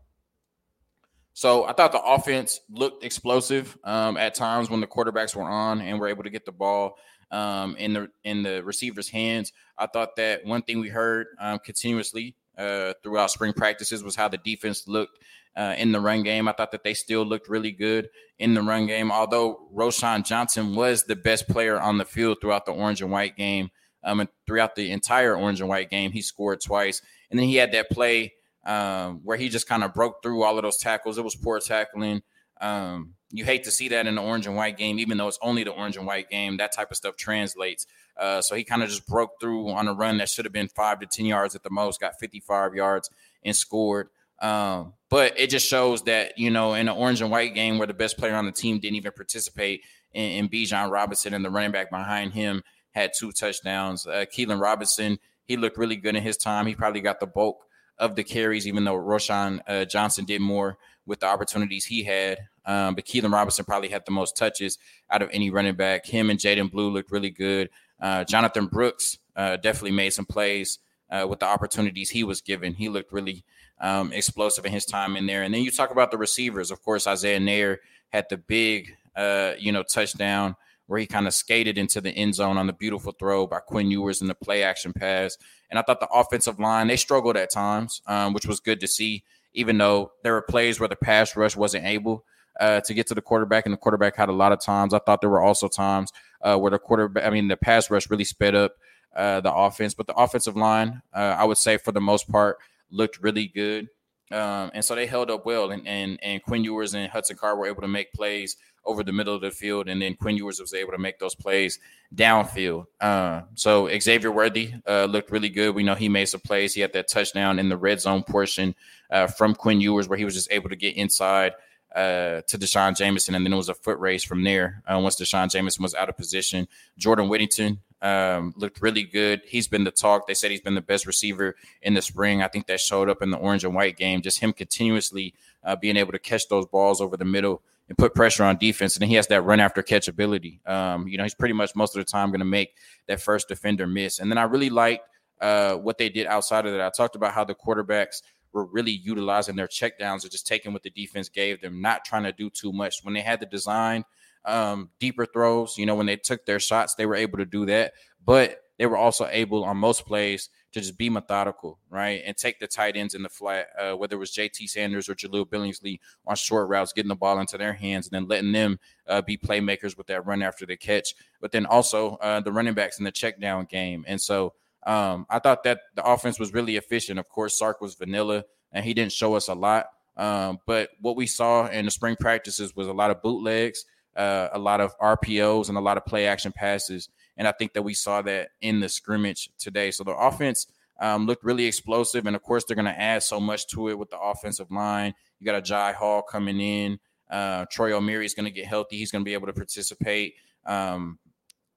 So 1.34 1.64
I 1.64 1.73
thought 1.73 1.93
the 1.93 2.02
offense 2.02 2.61
looked 2.70 3.05
explosive 3.05 3.76
um, 3.84 4.17
at 4.17 4.34
times 4.34 4.69
when 4.69 4.81
the 4.81 4.87
quarterbacks 4.87 5.34
were 5.34 5.43
on 5.43 5.81
and 5.81 5.98
were 5.98 6.08
able 6.08 6.24
to 6.24 6.31
get 6.31 6.44
the 6.44 6.53
ball 6.53 6.96
um, 7.31 7.74
in 7.77 7.94
the 7.94 8.08
in 8.24 8.43
the 8.43 8.62
receivers' 8.62 9.08
hands. 9.08 9.53
I 9.79 9.86
thought 9.86 10.17
that 10.17 10.44
one 10.44 10.62
thing 10.62 10.81
we 10.81 10.89
heard 10.89 11.29
um, 11.41 11.58
continuously 11.58 12.36
uh, 12.58 12.94
throughout 13.02 13.30
spring 13.30 13.52
practices 13.52 14.02
was 14.02 14.16
how 14.16 14.28
the 14.28 14.38
defense 14.38 14.86
looked 14.86 15.18
uh, 15.56 15.74
in 15.78 15.92
the 15.92 16.00
run 16.00 16.22
game. 16.22 16.48
I 16.48 16.52
thought 16.52 16.72
that 16.72 16.84
they 16.84 16.94
still 16.94 17.24
looked 17.24 17.48
really 17.48 17.72
good 17.72 18.08
in 18.38 18.54
the 18.54 18.62
run 18.62 18.86
game, 18.86 19.10
although 19.10 19.68
Roschon 19.74 20.24
Johnson 20.24 20.74
was 20.74 21.04
the 21.04 21.16
best 21.16 21.48
player 21.48 21.80
on 21.80 21.98
the 21.98 22.04
field 22.04 22.38
throughout 22.40 22.66
the 22.66 22.72
orange 22.72 23.02
and 23.02 23.10
white 23.10 23.36
game. 23.36 23.70
Um, 24.04 24.20
and 24.20 24.28
throughout 24.46 24.74
the 24.74 24.90
entire 24.90 25.36
orange 25.36 25.60
and 25.60 25.68
white 25.68 25.88
game, 25.88 26.10
he 26.10 26.22
scored 26.22 26.60
twice. 26.60 27.00
And 27.30 27.38
then 27.38 27.46
he 27.46 27.56
had 27.56 27.72
that 27.72 27.88
play 27.88 28.32
um, 28.64 29.20
where 29.22 29.36
he 29.36 29.48
just 29.48 29.68
kind 29.68 29.84
of 29.84 29.94
broke 29.94 30.22
through 30.22 30.42
all 30.42 30.58
of 30.58 30.62
those 30.62 30.78
tackles. 30.78 31.18
It 31.18 31.24
was 31.24 31.36
poor 31.36 31.60
tackling. 31.60 32.22
Um, 32.62 33.14
you 33.31 33.44
hate 33.44 33.64
to 33.64 33.70
see 33.70 33.88
that 33.88 34.06
in 34.06 34.14
the 34.14 34.22
orange 34.22 34.46
and 34.46 34.56
white 34.56 34.78
game, 34.78 34.98
even 34.98 35.19
though 35.19 35.28
it's 35.28 35.38
only 35.42 35.64
the 35.64 35.72
orange 35.72 35.96
and 35.96 36.06
white 36.06 36.31
game. 36.31 36.58
That 36.58 36.72
type 36.72 36.90
of 36.90 36.96
stuff 36.96 37.16
translates. 37.16 37.86
Uh, 38.16 38.40
so 38.40 38.54
he 38.54 38.62
kind 38.62 38.82
of 38.82 38.88
just 38.88 39.06
broke 39.06 39.40
through 39.40 39.70
on 39.70 39.88
a 39.88 39.94
run 39.94 40.19
that 40.19 40.28
should 40.28 40.44
have 40.44 40.52
been 40.52 40.69
five 40.69 41.00
to 41.00 41.06
10 41.06 41.26
yards 41.26 41.54
at 41.54 41.62
the 41.62 41.70
most, 41.70 42.00
got 42.00 42.19
55 42.20 42.74
yards 42.74 43.10
and 43.42 43.56
scored. 43.56 44.08
Um, 44.40 44.94
but 45.08 45.38
it 45.38 45.50
just 45.50 45.66
shows 45.66 46.02
that, 46.02 46.38
you 46.38 46.50
know, 46.50 46.74
in 46.74 46.88
an 46.88 46.96
orange 46.96 47.20
and 47.20 47.31
white 47.31 47.54
game 47.54 47.78
where 47.78 47.86
the 47.86 47.94
best 47.94 48.19
player 48.19 48.34
on 48.34 48.44
the 48.44 48.52
team 48.52 48.78
didn't 48.78 48.96
even 48.96 49.12
participate 49.12 49.82
in, 50.12 50.24
in 50.24 50.48
Bijan 50.48 50.90
Robinson 50.90 51.32
and 51.32 51.44
the 51.44 51.50
running 51.50 51.72
back 51.72 51.90
behind 51.90 52.32
him 52.32 52.62
had 52.90 53.12
two 53.16 53.32
touchdowns. 53.32 54.06
Uh, 54.06 54.24
Keilan 54.26 54.60
Robinson, 54.60 55.19
he 55.44 55.56
looked 55.56 55.78
really 55.78 55.96
good 55.96 56.16
in 56.16 56.22
his 56.22 56.36
time. 56.36 56.66
He 56.66 56.74
probably 56.74 57.00
got 57.00 57.20
the 57.20 57.26
bulk 57.26 57.64
of 57.98 58.16
the 58.16 58.24
carries, 58.24 58.66
even 58.66 58.84
though 58.84 58.96
Roschon 58.96 59.60
uh, 59.66 59.84
Johnson 59.84 60.24
did 60.24 60.40
more 60.40 60.76
with 61.06 61.20
the 61.20 61.26
opportunities 61.26 61.84
he 61.84 62.02
had. 62.02 62.38
Um, 62.64 62.94
but 62.94 63.04
Keilan 63.04 63.32
Robinson 63.32 63.64
probably 63.64 63.88
had 63.88 64.04
the 64.04 64.12
most 64.12 64.36
touches 64.36 64.78
out 65.10 65.22
of 65.22 65.30
any 65.32 65.50
running 65.50 65.74
back. 65.74 66.06
Him 66.06 66.30
and 66.30 66.38
Jaden 66.38 66.70
Blue 66.70 66.90
looked 66.90 67.10
really 67.10 67.30
good. 67.30 67.70
Uh, 68.00 68.24
Jonathan 68.24 68.66
Brooks 68.66 69.18
uh, 69.36 69.56
definitely 69.56 69.92
made 69.92 70.10
some 70.10 70.26
plays 70.26 70.78
uh, 71.10 71.26
with 71.28 71.40
the 71.40 71.46
opportunities 71.46 72.10
he 72.10 72.24
was 72.24 72.40
given. 72.40 72.74
He 72.74 72.88
looked 72.88 73.12
really 73.12 73.44
um, 73.80 74.12
explosive 74.12 74.64
in 74.64 74.72
his 74.72 74.84
time 74.86 75.16
in 75.16 75.26
there. 75.26 75.42
And 75.42 75.52
then 75.52 75.62
you 75.62 75.70
talk 75.70 75.90
about 75.90 76.10
the 76.10 76.18
receivers. 76.18 76.70
Of 76.70 76.82
course, 76.82 77.06
Isaiah 77.06 77.40
Neyor 77.40 77.78
had 78.10 78.26
the 78.30 78.36
big, 78.36 78.94
uh, 79.16 79.52
you 79.58 79.72
know, 79.72 79.82
touchdown 79.82 80.56
where 80.86 81.00
he 81.00 81.06
kind 81.06 81.26
of 81.26 81.34
skated 81.34 81.78
into 81.78 82.00
the 82.00 82.10
end 82.10 82.34
zone 82.34 82.58
on 82.58 82.66
the 82.66 82.72
beautiful 82.72 83.12
throw 83.12 83.46
by 83.46 83.60
Quinn 83.60 83.90
Ewers 83.90 84.20
in 84.20 84.28
the 84.28 84.34
play 84.34 84.62
action 84.62 84.92
pass. 84.92 85.38
And 85.70 85.78
I 85.78 85.82
thought 85.82 86.00
the 86.00 86.08
offensive 86.08 86.60
line, 86.60 86.88
they 86.88 86.96
struggled 86.96 87.36
at 87.36 87.50
times, 87.50 88.02
um, 88.06 88.32
which 88.34 88.46
was 88.46 88.60
good 88.60 88.80
to 88.80 88.86
see. 88.86 89.24
Even 89.54 89.78
though 89.78 90.12
there 90.22 90.32
were 90.32 90.42
plays 90.42 90.80
where 90.80 90.88
the 90.88 90.96
pass 90.96 91.36
rush 91.36 91.56
wasn't 91.56 91.84
able 91.84 92.24
uh, 92.60 92.80
to 92.82 92.94
get 92.94 93.06
to 93.08 93.14
the 93.14 93.22
quarterback, 93.22 93.66
and 93.66 93.72
the 93.72 93.78
quarterback 93.78 94.16
had 94.16 94.28
a 94.28 94.32
lot 94.32 94.52
of 94.52 94.60
times. 94.60 94.94
I 94.94 94.98
thought 94.98 95.20
there 95.20 95.30
were 95.30 95.42
also 95.42 95.68
times 95.68 96.12
uh, 96.42 96.56
where 96.56 96.70
the 96.70 96.78
quarterback, 96.78 97.24
I 97.24 97.30
mean, 97.30 97.48
the 97.48 97.56
pass 97.56 97.90
rush 97.90 98.10
really 98.10 98.24
sped 98.24 98.54
up 98.54 98.74
uh, 99.16 99.40
the 99.40 99.52
offense, 99.52 99.94
but 99.94 100.06
the 100.06 100.14
offensive 100.14 100.56
line, 100.56 101.02
uh, 101.14 101.36
I 101.38 101.44
would 101.44 101.58
say 101.58 101.76
for 101.76 101.92
the 101.92 102.00
most 102.00 102.30
part, 102.30 102.58
looked 102.90 103.22
really 103.22 103.46
good. 103.46 103.88
Um, 104.30 104.70
and 104.72 104.84
so 104.84 104.94
they 104.94 105.06
held 105.06 105.30
up 105.30 105.44
well, 105.44 105.70
and, 105.70 105.86
and 105.86 106.18
and 106.22 106.42
Quinn 106.42 106.64
Ewers 106.64 106.94
and 106.94 107.10
Hudson 107.10 107.36
Card 107.36 107.58
were 107.58 107.66
able 107.66 107.82
to 107.82 107.88
make 107.88 108.14
plays 108.14 108.56
over 108.84 109.03
the 109.03 109.12
middle 109.12 109.34
of 109.34 109.41
the 109.41 109.51
field, 109.51 109.89
and 109.89 110.03
then 110.03 110.15
Quinn 110.15 110.36
Ewers 110.36 110.60
was 110.60 110.74
able 110.74 110.93
to 110.93 110.98
make 110.98 111.19
those 111.19 111.34
plays 111.34 111.79
downfield. 112.15 112.86
Uh, 113.01 113.43
so 113.55 113.89
Xavier 113.98 114.32
Worthy 114.32 114.74
uh, 114.86 115.05
looked 115.05 115.31
really 115.31 115.48
good. 115.48 115.74
We 115.74 115.82
know 115.82 115.94
he 115.94 116.08
made 116.08 116.27
some 116.27 116.41
plays. 116.41 116.74
He 116.74 116.81
had 116.81 116.93
that 116.94 117.08
touchdown 117.08 117.58
in 117.58 117.69
the 117.69 117.77
red 117.77 118.01
zone 118.01 118.22
portion 118.22 118.74
uh, 119.10 119.29
from 119.29 119.55
Quinn 119.55 119.81
Ewers, 119.81 120.08
where 120.08 120.19
he 120.19 120.24
was 120.24 120.34
just 120.34 120.51
able 120.51 120.69
to 120.69 120.77
get 120.77 120.96
inside 120.96 121.53
uh, 121.94 122.41
to 122.48 122.58
D'Shawn 122.58 122.94
Jamison, 122.94 123.34
and 123.34 123.44
then 123.44 123.53
it 123.53 123.56
was 123.56 123.69
a 123.69 123.74
foot 123.74 123.98
race 123.98 124.24
from 124.24 124.43
there. 124.44 124.82
Uh, 124.86 124.98
once 124.98 125.17
D'Shawn 125.17 125.48
Jamison 125.48 125.82
was 125.82 125.94
out 125.94 126.08
of 126.08 126.17
position, 126.17 126.67
Jordan 126.98 127.29
Whittington 127.29 127.81
um, 128.01 128.53
looked 128.56 128.82
really 128.82 129.05
good. 129.05 129.43
He's 129.46 129.69
been 129.69 129.84
the 129.84 129.91
talk. 129.91 130.27
They 130.27 130.34
said 130.34 130.51
he's 130.51 130.60
been 130.60 130.74
the 130.74 130.81
best 130.81 131.06
receiver 131.06 131.55
in 131.82 131.94
the 131.94 132.03
spring. 132.03 132.43
I 132.43 132.48
think 132.48 132.67
that 132.67 132.81
showed 132.81 133.08
up 133.08 133.22
in 133.22 133.31
the 133.31 133.36
orange 133.36 133.65
and 133.65 133.74
white 133.74 133.96
game. 133.96 134.22
Just 134.22 134.41
him 134.41 134.53
continuously 134.53 135.34
uh, 135.62 135.77
being 135.77 135.96
able 135.96 136.12
to 136.12 136.19
catch 136.19 136.48
those 136.48 136.67
balls 136.67 137.01
over 137.01 137.17
the 137.17 137.24
middle 137.24 137.62
and 137.89 137.98
put 137.98 138.15
pressure 138.15 138.44
on 138.44 138.56
defense. 138.56 138.96
And 138.96 139.03
then 139.03 139.08
he 139.08 139.17
has 139.17 139.27
that 139.29 139.43
run 139.43 139.60
after 139.60 139.82
catch 139.82 140.08
ability. 140.08 140.60
Um, 140.67 141.08
you 141.08 141.19
know, 141.19 141.24
he's 141.24 141.34
pretty 141.34 141.55
much 141.55 141.74
most 141.74 141.96
of 141.96 142.05
the 142.05 142.10
time 142.10 142.31
going 142.31 142.41
to 142.41 142.44
make 142.44 142.77
that 143.08 143.20
first 143.20 143.48
defender 143.48 143.86
miss. 143.86 144.19
And 144.19 144.31
then 144.31 144.39
I 144.39 144.44
really 144.44 144.70
liked 144.70 145.06
uh, 145.41 145.74
what 145.74 145.98
they 145.98 146.08
did 146.08 146.27
outside 146.27 146.67
of 146.67 146.72
that. 146.72 146.81
I 146.81 146.91
talked 146.96 147.17
about 147.17 147.32
how 147.32 147.44
the 147.44 147.55
quarterbacks 147.55 148.22
were 148.53 148.67
really 148.67 148.93
utilizing 148.93 149.56
their 149.56 149.67
checkdowns 149.67 150.22
and 150.22 150.31
just 150.31 150.46
taking 150.46 150.72
what 150.72 150.82
the 150.82 150.91
defense 150.91 151.29
gave 151.29 151.60
them, 151.60 151.81
not 151.81 152.05
trying 152.05 152.24
to 152.24 152.32
do 152.32 152.51
too 152.51 152.72
much. 152.72 153.03
When 153.03 153.15
they 153.15 153.20
had 153.20 153.41
the 153.41 153.46
design 153.46 154.05
um, 154.44 154.91
deeper 155.01 155.27
throws, 155.27 155.77
you 155.79 155.86
know, 155.86 155.94
when 155.94 156.06
they 156.06 156.17
took 156.17 156.46
their 156.46 156.60
shots, 156.60 156.94
they 156.94 157.06
were 157.06 157.15
able 157.15 157.39
to 157.39 157.44
do 157.44 157.67
that. 157.67 157.93
But 158.24 158.61
they 158.82 158.86
were 158.86 158.96
also 158.96 159.29
able 159.31 159.62
on 159.62 159.77
most 159.77 160.05
plays 160.06 160.48
to 160.72 160.81
just 160.81 160.98
be 160.98 161.08
methodical, 161.08 161.79
right? 161.89 162.20
And 162.27 162.36
take 162.36 162.58
the 162.58 162.67
tight 162.67 162.96
ends 162.96 163.15
in 163.15 163.22
the 163.22 163.29
flat, 163.29 163.69
uh, 163.79 163.93
whether 163.93 164.17
it 164.17 164.19
was 164.19 164.32
JT 164.32 164.69
Sanders 164.69 165.08
or 165.08 165.15
Jahleel 165.15 165.46
Billingsley 165.46 166.01
on 166.27 166.34
short 166.34 166.69
routes, 166.69 166.93
getting 166.93 167.08
the 167.08 167.15
ball 167.15 167.39
into 167.39 167.56
their 167.56 167.74
hands 167.74 168.08
and 168.08 168.12
then 168.12 168.27
letting 168.27 168.51
them 168.51 168.81
uh, 169.06 169.22
be 169.22 169.39
playmakers 169.39 169.96
with 169.96 170.08
that 170.08 170.27
run 170.27 170.43
after 170.43 170.67
the 170.67 170.77
catch. 170.77 171.15
But 171.41 171.53
then 171.53 171.65
also 171.65 172.17
uh, 172.17 172.41
the 172.41 172.51
running 172.51 172.74
backs 172.74 172.98
in 172.98 173.05
the 173.05 173.12
check 173.12 173.41
down 173.41 173.67
game. 173.67 174.05
And 174.08 174.20
so 174.20 174.55
um, 174.84 175.27
I 175.31 175.39
thought 175.39 175.62
that 175.62 175.82
the 175.94 176.05
offense 176.05 176.41
was 176.41 176.53
really 176.53 176.74
efficient. 176.74 177.20
Of 177.20 177.29
course, 177.29 177.56
Sark 177.56 177.81
was 177.81 177.94
vanilla 177.94 178.43
and 178.72 178.84
he 178.84 178.94
didn't 178.94 179.12
show 179.12 179.36
us 179.36 179.46
a 179.46 179.55
lot. 179.55 179.86
Um, 180.17 180.58
but 180.67 180.91
what 181.01 181.15
we 181.15 181.29
saw 181.29 181.69
in 181.69 181.84
the 181.84 181.93
spring 181.93 182.17
practices 182.19 182.74
was 182.74 182.89
a 182.89 182.93
lot 182.93 183.12
of 183.12 183.22
bootlegs, 183.22 183.84
uh, 184.17 184.48
a 184.53 184.58
lot 184.58 184.81
of 184.81 184.98
RPOs, 184.98 185.69
and 185.69 185.79
a 185.79 185.81
lot 185.81 185.98
of 185.98 186.05
play 186.05 186.27
action 186.27 186.51
passes. 186.51 187.08
And 187.36 187.48
I 187.48 187.53
think 187.53 187.72
that 187.72 187.82
we 187.82 187.94
saw 187.94 188.22
that 188.22 188.51
in 188.60 188.81
the 188.81 188.89
scrimmage 188.89 189.51
today. 189.58 189.91
So 189.91 190.05
the 190.05 190.15
offense 190.15 190.67
um, 191.01 191.27
looked 191.27 191.44
really 191.44 191.67
explosive. 191.67 192.27
And 192.27 192.36
of 192.36 192.43
course, 192.43 192.65
they're 192.65 192.77
going 192.77 192.86
to 192.86 193.01
add 193.01 193.22
so 193.22 193.41
much 193.41 193.67
to 193.69 193.89
it 193.89 193.98
with 193.98 194.10
the 194.10 194.20
offensive 194.20 194.70
line. 194.70 195.15
You 195.41 195.46
got 195.46 195.56
a 195.56 195.62
Jai 195.62 195.93
Hall 195.93 196.22
coming 196.22 196.60
in. 196.60 196.98
Uh, 197.31 197.65
Troy 197.70 197.93
Omeire 197.93 198.24
is 198.24 198.34
going 198.34 198.44
to 198.44 198.51
get 198.51 198.67
healthy. 198.67 198.98
He's 198.98 199.10
going 199.10 199.22
to 199.22 199.29
be 199.29 199.32
able 199.32 199.46
to 199.46 199.53
participate. 199.53 200.34
Um, 200.67 201.19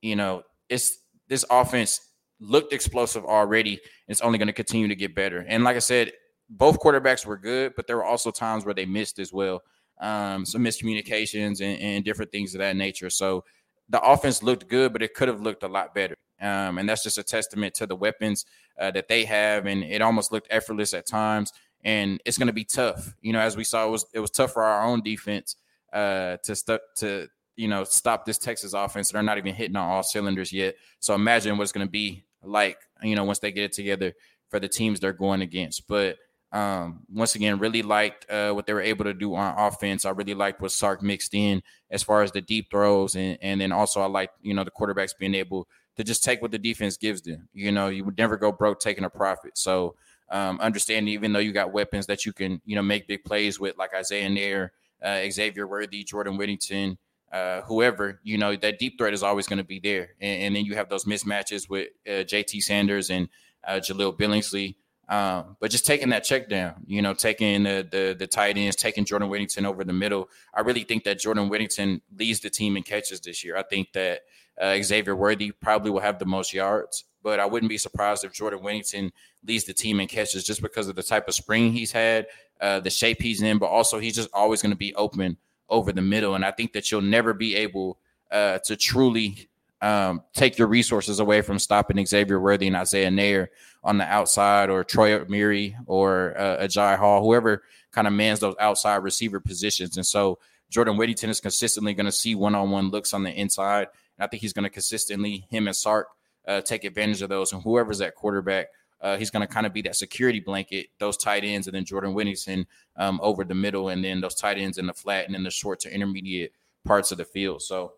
you 0.02 0.16
know, 0.16 0.44
it's 0.70 1.00
this 1.28 1.46
offense 1.50 2.02
looked 2.40 2.74
explosive 2.74 3.26
already. 3.26 3.80
It's 4.08 4.22
only 4.22 4.38
going 4.38 4.48
to 4.48 4.54
continue 4.54 4.88
to 4.88 4.96
get 4.96 5.16
better. 5.16 5.46
And 5.48 5.64
like 5.64 5.76
I 5.76 5.80
said, 5.80 6.12
both 6.50 6.80
quarterbacks 6.80 7.26
were 7.26 7.38
good, 7.38 7.74
but 7.76 7.88
there 7.88 7.98
were 7.98 8.06
also 8.06 8.32
times 8.32 8.66
where 8.66 8.74
they 8.74 8.86
missed 8.86 9.18
as 9.20 9.34
well. 9.34 9.64
Um, 10.00 10.46
some 10.46 10.64
miscommunications 10.64 11.62
and, 11.62 11.80
and, 11.80 12.04
different 12.04 12.30
things 12.30 12.54
of 12.54 12.60
that 12.60 12.76
nature. 12.76 13.10
So 13.10 13.46
the 13.90 14.02
offense 14.02 14.42
looked 14.42 14.68
good, 14.68 14.94
but 14.94 15.02
it 15.02 15.14
could 15.14 15.28
have 15.28 15.42
looked 15.42 15.64
a 15.64 15.68
lot 15.68 15.94
better. 15.94 16.16
Um, 16.42 16.78
and 16.78 16.90
that's 16.90 17.04
just 17.04 17.18
a 17.18 17.24
testament 17.24 17.74
to 17.76 17.86
the 17.86 17.96
weapons 17.96 18.46
uh, 18.80 18.92
that 18.92 19.08
they 19.08 19.26
have. 19.26 19.66
And 19.66 19.84
it 19.84 20.02
almost 20.02 20.32
looked 20.32 20.48
effortless 20.50 20.94
at 20.94 21.08
times. 21.08 21.52
And 21.84 22.22
it's 22.26 22.38
going 22.38 22.48
to 22.48 22.54
be 22.54 22.66
tough. 22.66 23.14
You 23.22 23.34
know, 23.34 23.40
as 23.40 23.56
we 23.56 23.64
saw, 23.64 23.88
it 23.88 23.92
was 23.92 24.06
it 24.14 24.20
was 24.20 24.32
tough 24.32 24.54
for 24.54 24.64
our 24.64 24.86
own 24.86 25.02
defense 25.02 25.56
uh, 25.94 26.38
to 26.44 26.56
st- 26.56 26.82
to 26.98 27.28
you 27.56 27.68
know 27.68 27.84
stop 27.84 28.26
this 28.26 28.40
Texas 28.40 28.74
offense. 28.74 29.12
They're 29.12 29.22
not 29.22 29.38
even 29.38 29.54
hitting 29.54 29.76
on 29.76 29.88
all 29.88 30.02
cylinders 30.02 30.52
yet. 30.52 30.76
So 31.00 31.14
imagine 31.14 31.58
what 31.58 31.64
it's 31.64 31.72
going 31.72 31.86
to 31.86 31.92
be 31.92 32.26
like. 32.42 32.80
You 33.04 33.16
know, 33.16 33.24
once 33.24 33.38
they 33.38 33.52
get 33.52 33.66
it 33.66 33.74
together 33.74 34.14
for 34.50 34.60
the 34.60 34.68
teams 34.68 35.00
they're 35.00 35.14
going 35.14 35.42
against. 35.42 35.88
But 35.88 36.18
um, 36.56 37.02
once 37.14 37.36
again, 37.36 37.60
really 37.60 37.82
liked 37.82 38.32
uh, 38.32 38.54
what 38.54 38.66
they 38.66 38.72
were 38.72 38.80
able 38.80 39.04
to 39.04 39.14
do 39.14 39.36
on 39.36 39.54
offense. 39.58 40.06
I 40.06 40.12
really 40.12 40.34
liked 40.34 40.62
what 40.62 40.72
Sark 40.72 41.04
mixed 41.04 41.34
in 41.34 41.62
as 41.92 42.02
far 42.02 42.24
as 42.24 42.32
the 42.32 42.40
deep 42.40 42.72
throws, 42.72 43.16
and 43.16 43.38
and 43.42 43.60
then 43.60 43.74
also 43.74 44.00
I 44.00 44.06
like 44.06 44.32
you 44.42 44.54
know 44.54 44.64
the 44.64 44.72
quarterbacks 44.72 45.12
being 45.20 45.36
able 45.36 45.68
to 45.98 46.04
just 46.06 46.24
take 46.24 46.42
what 46.42 46.52
the 46.52 46.58
defense 46.58 46.96
gives 46.96 47.22
them. 47.22 47.50
You 47.54 47.74
know, 47.74 47.90
you 47.90 48.06
would 48.06 48.18
never 48.18 48.38
go 48.38 48.54
broke 48.54 48.80
taking 48.80 49.04
a 49.04 49.10
profit. 49.10 49.58
So 49.58 49.96
um, 50.30 50.62
understanding 50.62 51.14
even 51.14 51.34
though 51.34 51.40
you 51.40 51.52
got 51.52 51.74
weapons 51.74 52.06
that 52.08 52.26
you 52.26 52.32
can 52.32 52.62
you 52.66 52.78
know 52.78 52.82
make 52.82 53.06
big 53.06 53.26
plays 53.26 53.60
with, 53.60 53.78
like 53.78 53.94
Isaiah 53.94 54.30
Neyor, 54.30 54.70
uh, 55.04 55.30
Xavier 55.30 55.68
Worthy, 55.68 56.06
Jordan 56.06 56.38
Whittington. 56.38 56.98
Uh, 57.34 57.64
whoever 57.64 58.22
you 58.24 58.38
know 58.38 58.56
that 58.56 58.80
deep 58.80 58.98
threat 58.98 59.14
is 59.14 59.24
always 59.24 59.46
going 59.46 59.58
to 59.58 59.64
be 59.64 59.80
there 59.80 60.14
and, 60.22 60.44
and, 60.44 60.56
then 60.56 60.64
you 60.64 60.76
have 60.76 60.88
those 60.88 61.04
mismatches 61.04 61.68
with 61.68 61.90
uh, 62.08 62.24
jt 62.24 62.62
sanders 62.62 63.10
and 63.10 63.28
uh, 63.68 63.74
jahleel 63.74 64.18
billingsley 64.18 64.76
um, 65.08 65.56
but 65.60 65.70
just 65.70 65.86
taking 65.86 66.10
that 66.10 66.24
check 66.24 66.50
down, 66.50 66.84
you 66.88 67.02
know, 67.02 67.14
taking 67.14 67.64
the, 67.64 67.88
the 67.90 68.16
the 68.18 68.28
tight 68.28 68.58
ends, 68.58 68.76
taking 68.76 69.06
Jordan 69.06 69.30
Whittington 69.30 69.66
over 69.66 69.84
the 69.84 69.94
middle. 69.94 70.30
I 70.54 70.62
really 70.62 70.84
think 70.84 71.04
that 71.04 71.20
Jordan 71.20 71.48
Whittington 71.50 72.02
leads 72.18 72.40
the 72.40 72.50
team 72.50 72.76
in 72.76 72.84
catches 72.84 73.20
this 73.22 73.44
year. 73.44 73.56
I 73.56 73.64
think 73.64 73.94
that 73.94 74.22
uh, 74.60 74.78
Xavier 74.82 75.16
Worthy 75.16 75.52
probably 75.52 75.92
will 75.92 76.00
have 76.00 76.18
the 76.18 76.26
most 76.26 76.54
yards, 76.54 77.04
but 77.22 77.40
I 77.40 77.46
wouldn't 77.46 77.70
be 77.70 77.78
surprised 77.78 78.24
if 78.24 78.34
Jordan 78.34 78.64
Whittington 78.64 79.12
leads 79.46 79.66
the 79.66 79.74
team 79.74 80.00
in 80.00 80.08
catches 80.08 80.44
just 80.44 80.62
because 80.62 80.88
of 80.88 80.96
the 80.96 81.04
type 81.04 81.28
of 81.28 81.36
spring 81.36 81.72
he's 81.72 81.92
had, 81.92 82.28
uh, 82.62 82.80
the 82.80 82.90
shape 82.90 83.22
he's 83.22 83.42
in, 83.42 83.60
but 83.60 83.68
also 83.68 84.00
he's 84.00 84.16
just 84.16 84.30
always 84.34 84.62
going 84.62 84.72
to 84.72 84.78
be 84.78 84.96
open 84.96 85.38
over 85.70 85.92
the 85.92 86.02
middle. 86.02 86.36
And 86.36 86.46
I 86.46 86.52
think 86.52 86.74
that 86.74 86.92
you'll 86.92 87.02
never 87.02 87.34
be 87.34 87.56
able 87.56 88.00
uh, 88.32 88.60
to 88.60 88.76
truly 88.76 89.50
um, 89.82 90.24
take 90.34 90.58
your 90.58 90.68
resources 90.68 91.20
away 91.20 91.42
from 91.42 91.60
stopping 91.60 92.04
Xavier 92.06 92.40
Worthy 92.40 92.68
and 92.68 92.76
Isaiah 92.76 93.10
Neyor 93.10 93.48
on 93.84 93.98
the 93.98 94.06
outside, 94.06 94.70
or 94.70 94.84
Troy 94.84 95.20
Omeire 95.20 95.76
or 95.86 96.36
uh, 96.38 96.64
Agiye 96.64 96.98
Hall, 96.98 97.24
whoever 97.24 97.64
kind 97.92 98.08
of 98.08 98.14
mans 98.14 98.40
those 98.40 98.56
outside 98.60 98.98
receiver 98.98 99.40
positions. 99.40 99.98
And 99.98 100.06
so 100.06 100.40
Jordan 100.70 100.98
Whittington 100.98 101.30
is 101.30 101.40
consistently 101.40 101.94
going 101.94 102.08
to 102.08 102.12
see 102.12 102.36
one-on-one 102.36 102.90
looks 102.90 103.14
on 103.14 103.24
the 103.24 103.32
inside, 103.32 103.88
and 104.18 104.26
I 104.26 104.28
think 104.28 104.42
he's 104.42 104.54
going 104.54 104.64
to 104.64 104.70
consistently 104.70 105.46
him 105.50 105.68
and 105.68 105.76
Sark 105.76 106.08
uh, 106.48 106.62
take 106.62 106.84
advantage 106.84 107.22
of 107.22 107.30
those. 107.30 107.54
And 107.54 107.62
whoever's 107.62 108.02
at 108.02 108.16
quarterback, 108.16 108.68
uh, 109.02 109.18
he's 109.18 109.30
going 109.30 109.46
to 109.46 109.54
kind 109.54 109.68
of 109.68 109.74
be 109.74 109.84
that 109.84 109.96
security 109.96 110.40
blanket, 110.40 110.88
those 111.00 111.18
tight 111.18 111.44
ends, 111.44 111.68
and 111.68 111.76
then 111.76 111.86
Jordan 111.86 112.14
Whittington 112.14 112.66
um, 112.98 113.20
over 113.22 113.44
the 113.44 113.54
middle, 113.54 113.90
and 113.90 114.04
then 114.04 114.22
those 114.22 114.36
tight 114.36 114.58
ends 114.58 114.78
in 114.78 114.88
the 114.88 114.94
flat, 114.94 115.26
and 115.26 115.36
then 115.36 115.44
the 115.44 115.52
short 115.52 115.80
to 115.82 115.94
intermediate 115.94 116.54
parts 116.86 117.12
of 117.12 117.20
the 117.20 117.26
field. 117.26 117.62
So 117.62 117.94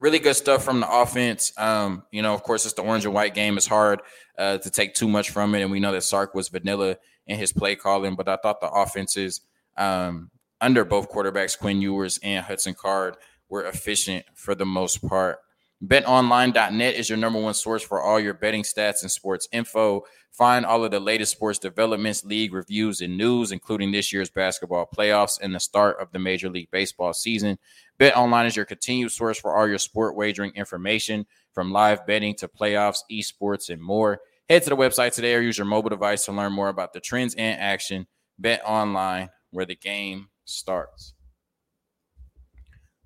really 0.00 0.18
good 0.18 0.36
stuff 0.36 0.64
from 0.64 0.80
the 0.80 0.90
offense. 0.90 1.52
Um, 1.56 2.04
you 2.10 2.22
know, 2.22 2.34
of 2.34 2.42
course, 2.42 2.64
it's 2.64 2.74
the 2.74 2.82
orange 2.82 3.04
and 3.04 3.14
white 3.14 3.34
game. 3.34 3.56
It's 3.56 3.66
hard 3.66 4.00
uh, 4.38 4.58
to 4.58 4.70
take 4.70 4.94
too 4.94 5.08
much 5.08 5.30
from 5.30 5.54
it, 5.54 5.62
and 5.62 5.70
we 5.70 5.80
know 5.80 5.92
that 5.92 6.02
Sark 6.02 6.34
was 6.34 6.48
vanilla 6.48 6.96
in 7.26 7.38
his 7.38 7.52
play 7.52 7.76
calling. 7.76 8.14
But 8.14 8.28
I 8.28 8.36
thought 8.36 8.60
the 8.60 8.70
offenses 8.70 9.40
um, 9.76 10.30
under 10.60 10.84
both 10.84 11.10
quarterbacks, 11.10 11.58
Quinn 11.58 11.80
Ewers 11.80 12.18
and 12.22 12.44
Hudson 12.44 12.74
Card, 12.74 13.16
were 13.48 13.64
efficient 13.64 14.26
for 14.34 14.54
the 14.54 14.66
most 14.66 15.06
part. 15.06 15.38
BetOnline.net 15.86 16.96
is 16.96 17.08
your 17.08 17.18
number 17.18 17.40
one 17.40 17.54
source 17.54 17.84
for 17.84 18.02
all 18.02 18.18
your 18.18 18.34
betting 18.34 18.64
stats 18.64 19.02
and 19.02 19.10
sports 19.10 19.48
info. 19.52 20.02
Find 20.32 20.66
all 20.66 20.84
of 20.84 20.90
the 20.90 20.98
latest 20.98 21.32
sports 21.32 21.58
developments, 21.58 22.24
league 22.24 22.52
reviews, 22.52 23.00
and 23.00 23.16
news, 23.16 23.52
including 23.52 23.92
this 23.92 24.12
year's 24.12 24.28
basketball 24.28 24.88
playoffs 24.92 25.38
and 25.40 25.54
the 25.54 25.60
start 25.60 26.00
of 26.00 26.10
the 26.10 26.18
Major 26.18 26.50
League 26.50 26.70
Baseball 26.72 27.12
season. 27.12 27.58
BetOnline 28.00 28.46
is 28.46 28.56
your 28.56 28.64
continued 28.64 29.12
source 29.12 29.38
for 29.38 29.56
all 29.56 29.68
your 29.68 29.78
sport 29.78 30.16
wagering 30.16 30.52
information, 30.56 31.26
from 31.52 31.70
live 31.70 32.04
betting 32.06 32.34
to 32.36 32.48
playoffs, 32.48 32.98
esports, 33.10 33.70
and 33.70 33.80
more. 33.80 34.20
Head 34.48 34.64
to 34.64 34.70
the 34.70 34.76
website 34.76 35.14
today 35.14 35.34
or 35.34 35.40
use 35.40 35.58
your 35.58 35.66
mobile 35.66 35.90
device 35.90 36.24
to 36.24 36.32
learn 36.32 36.52
more 36.52 36.70
about 36.70 36.92
the 36.92 37.00
trends 37.00 37.36
and 37.36 37.60
action. 37.60 38.08
BetOnline, 38.42 39.28
where 39.50 39.66
the 39.66 39.76
game 39.76 40.28
starts. 40.44 41.14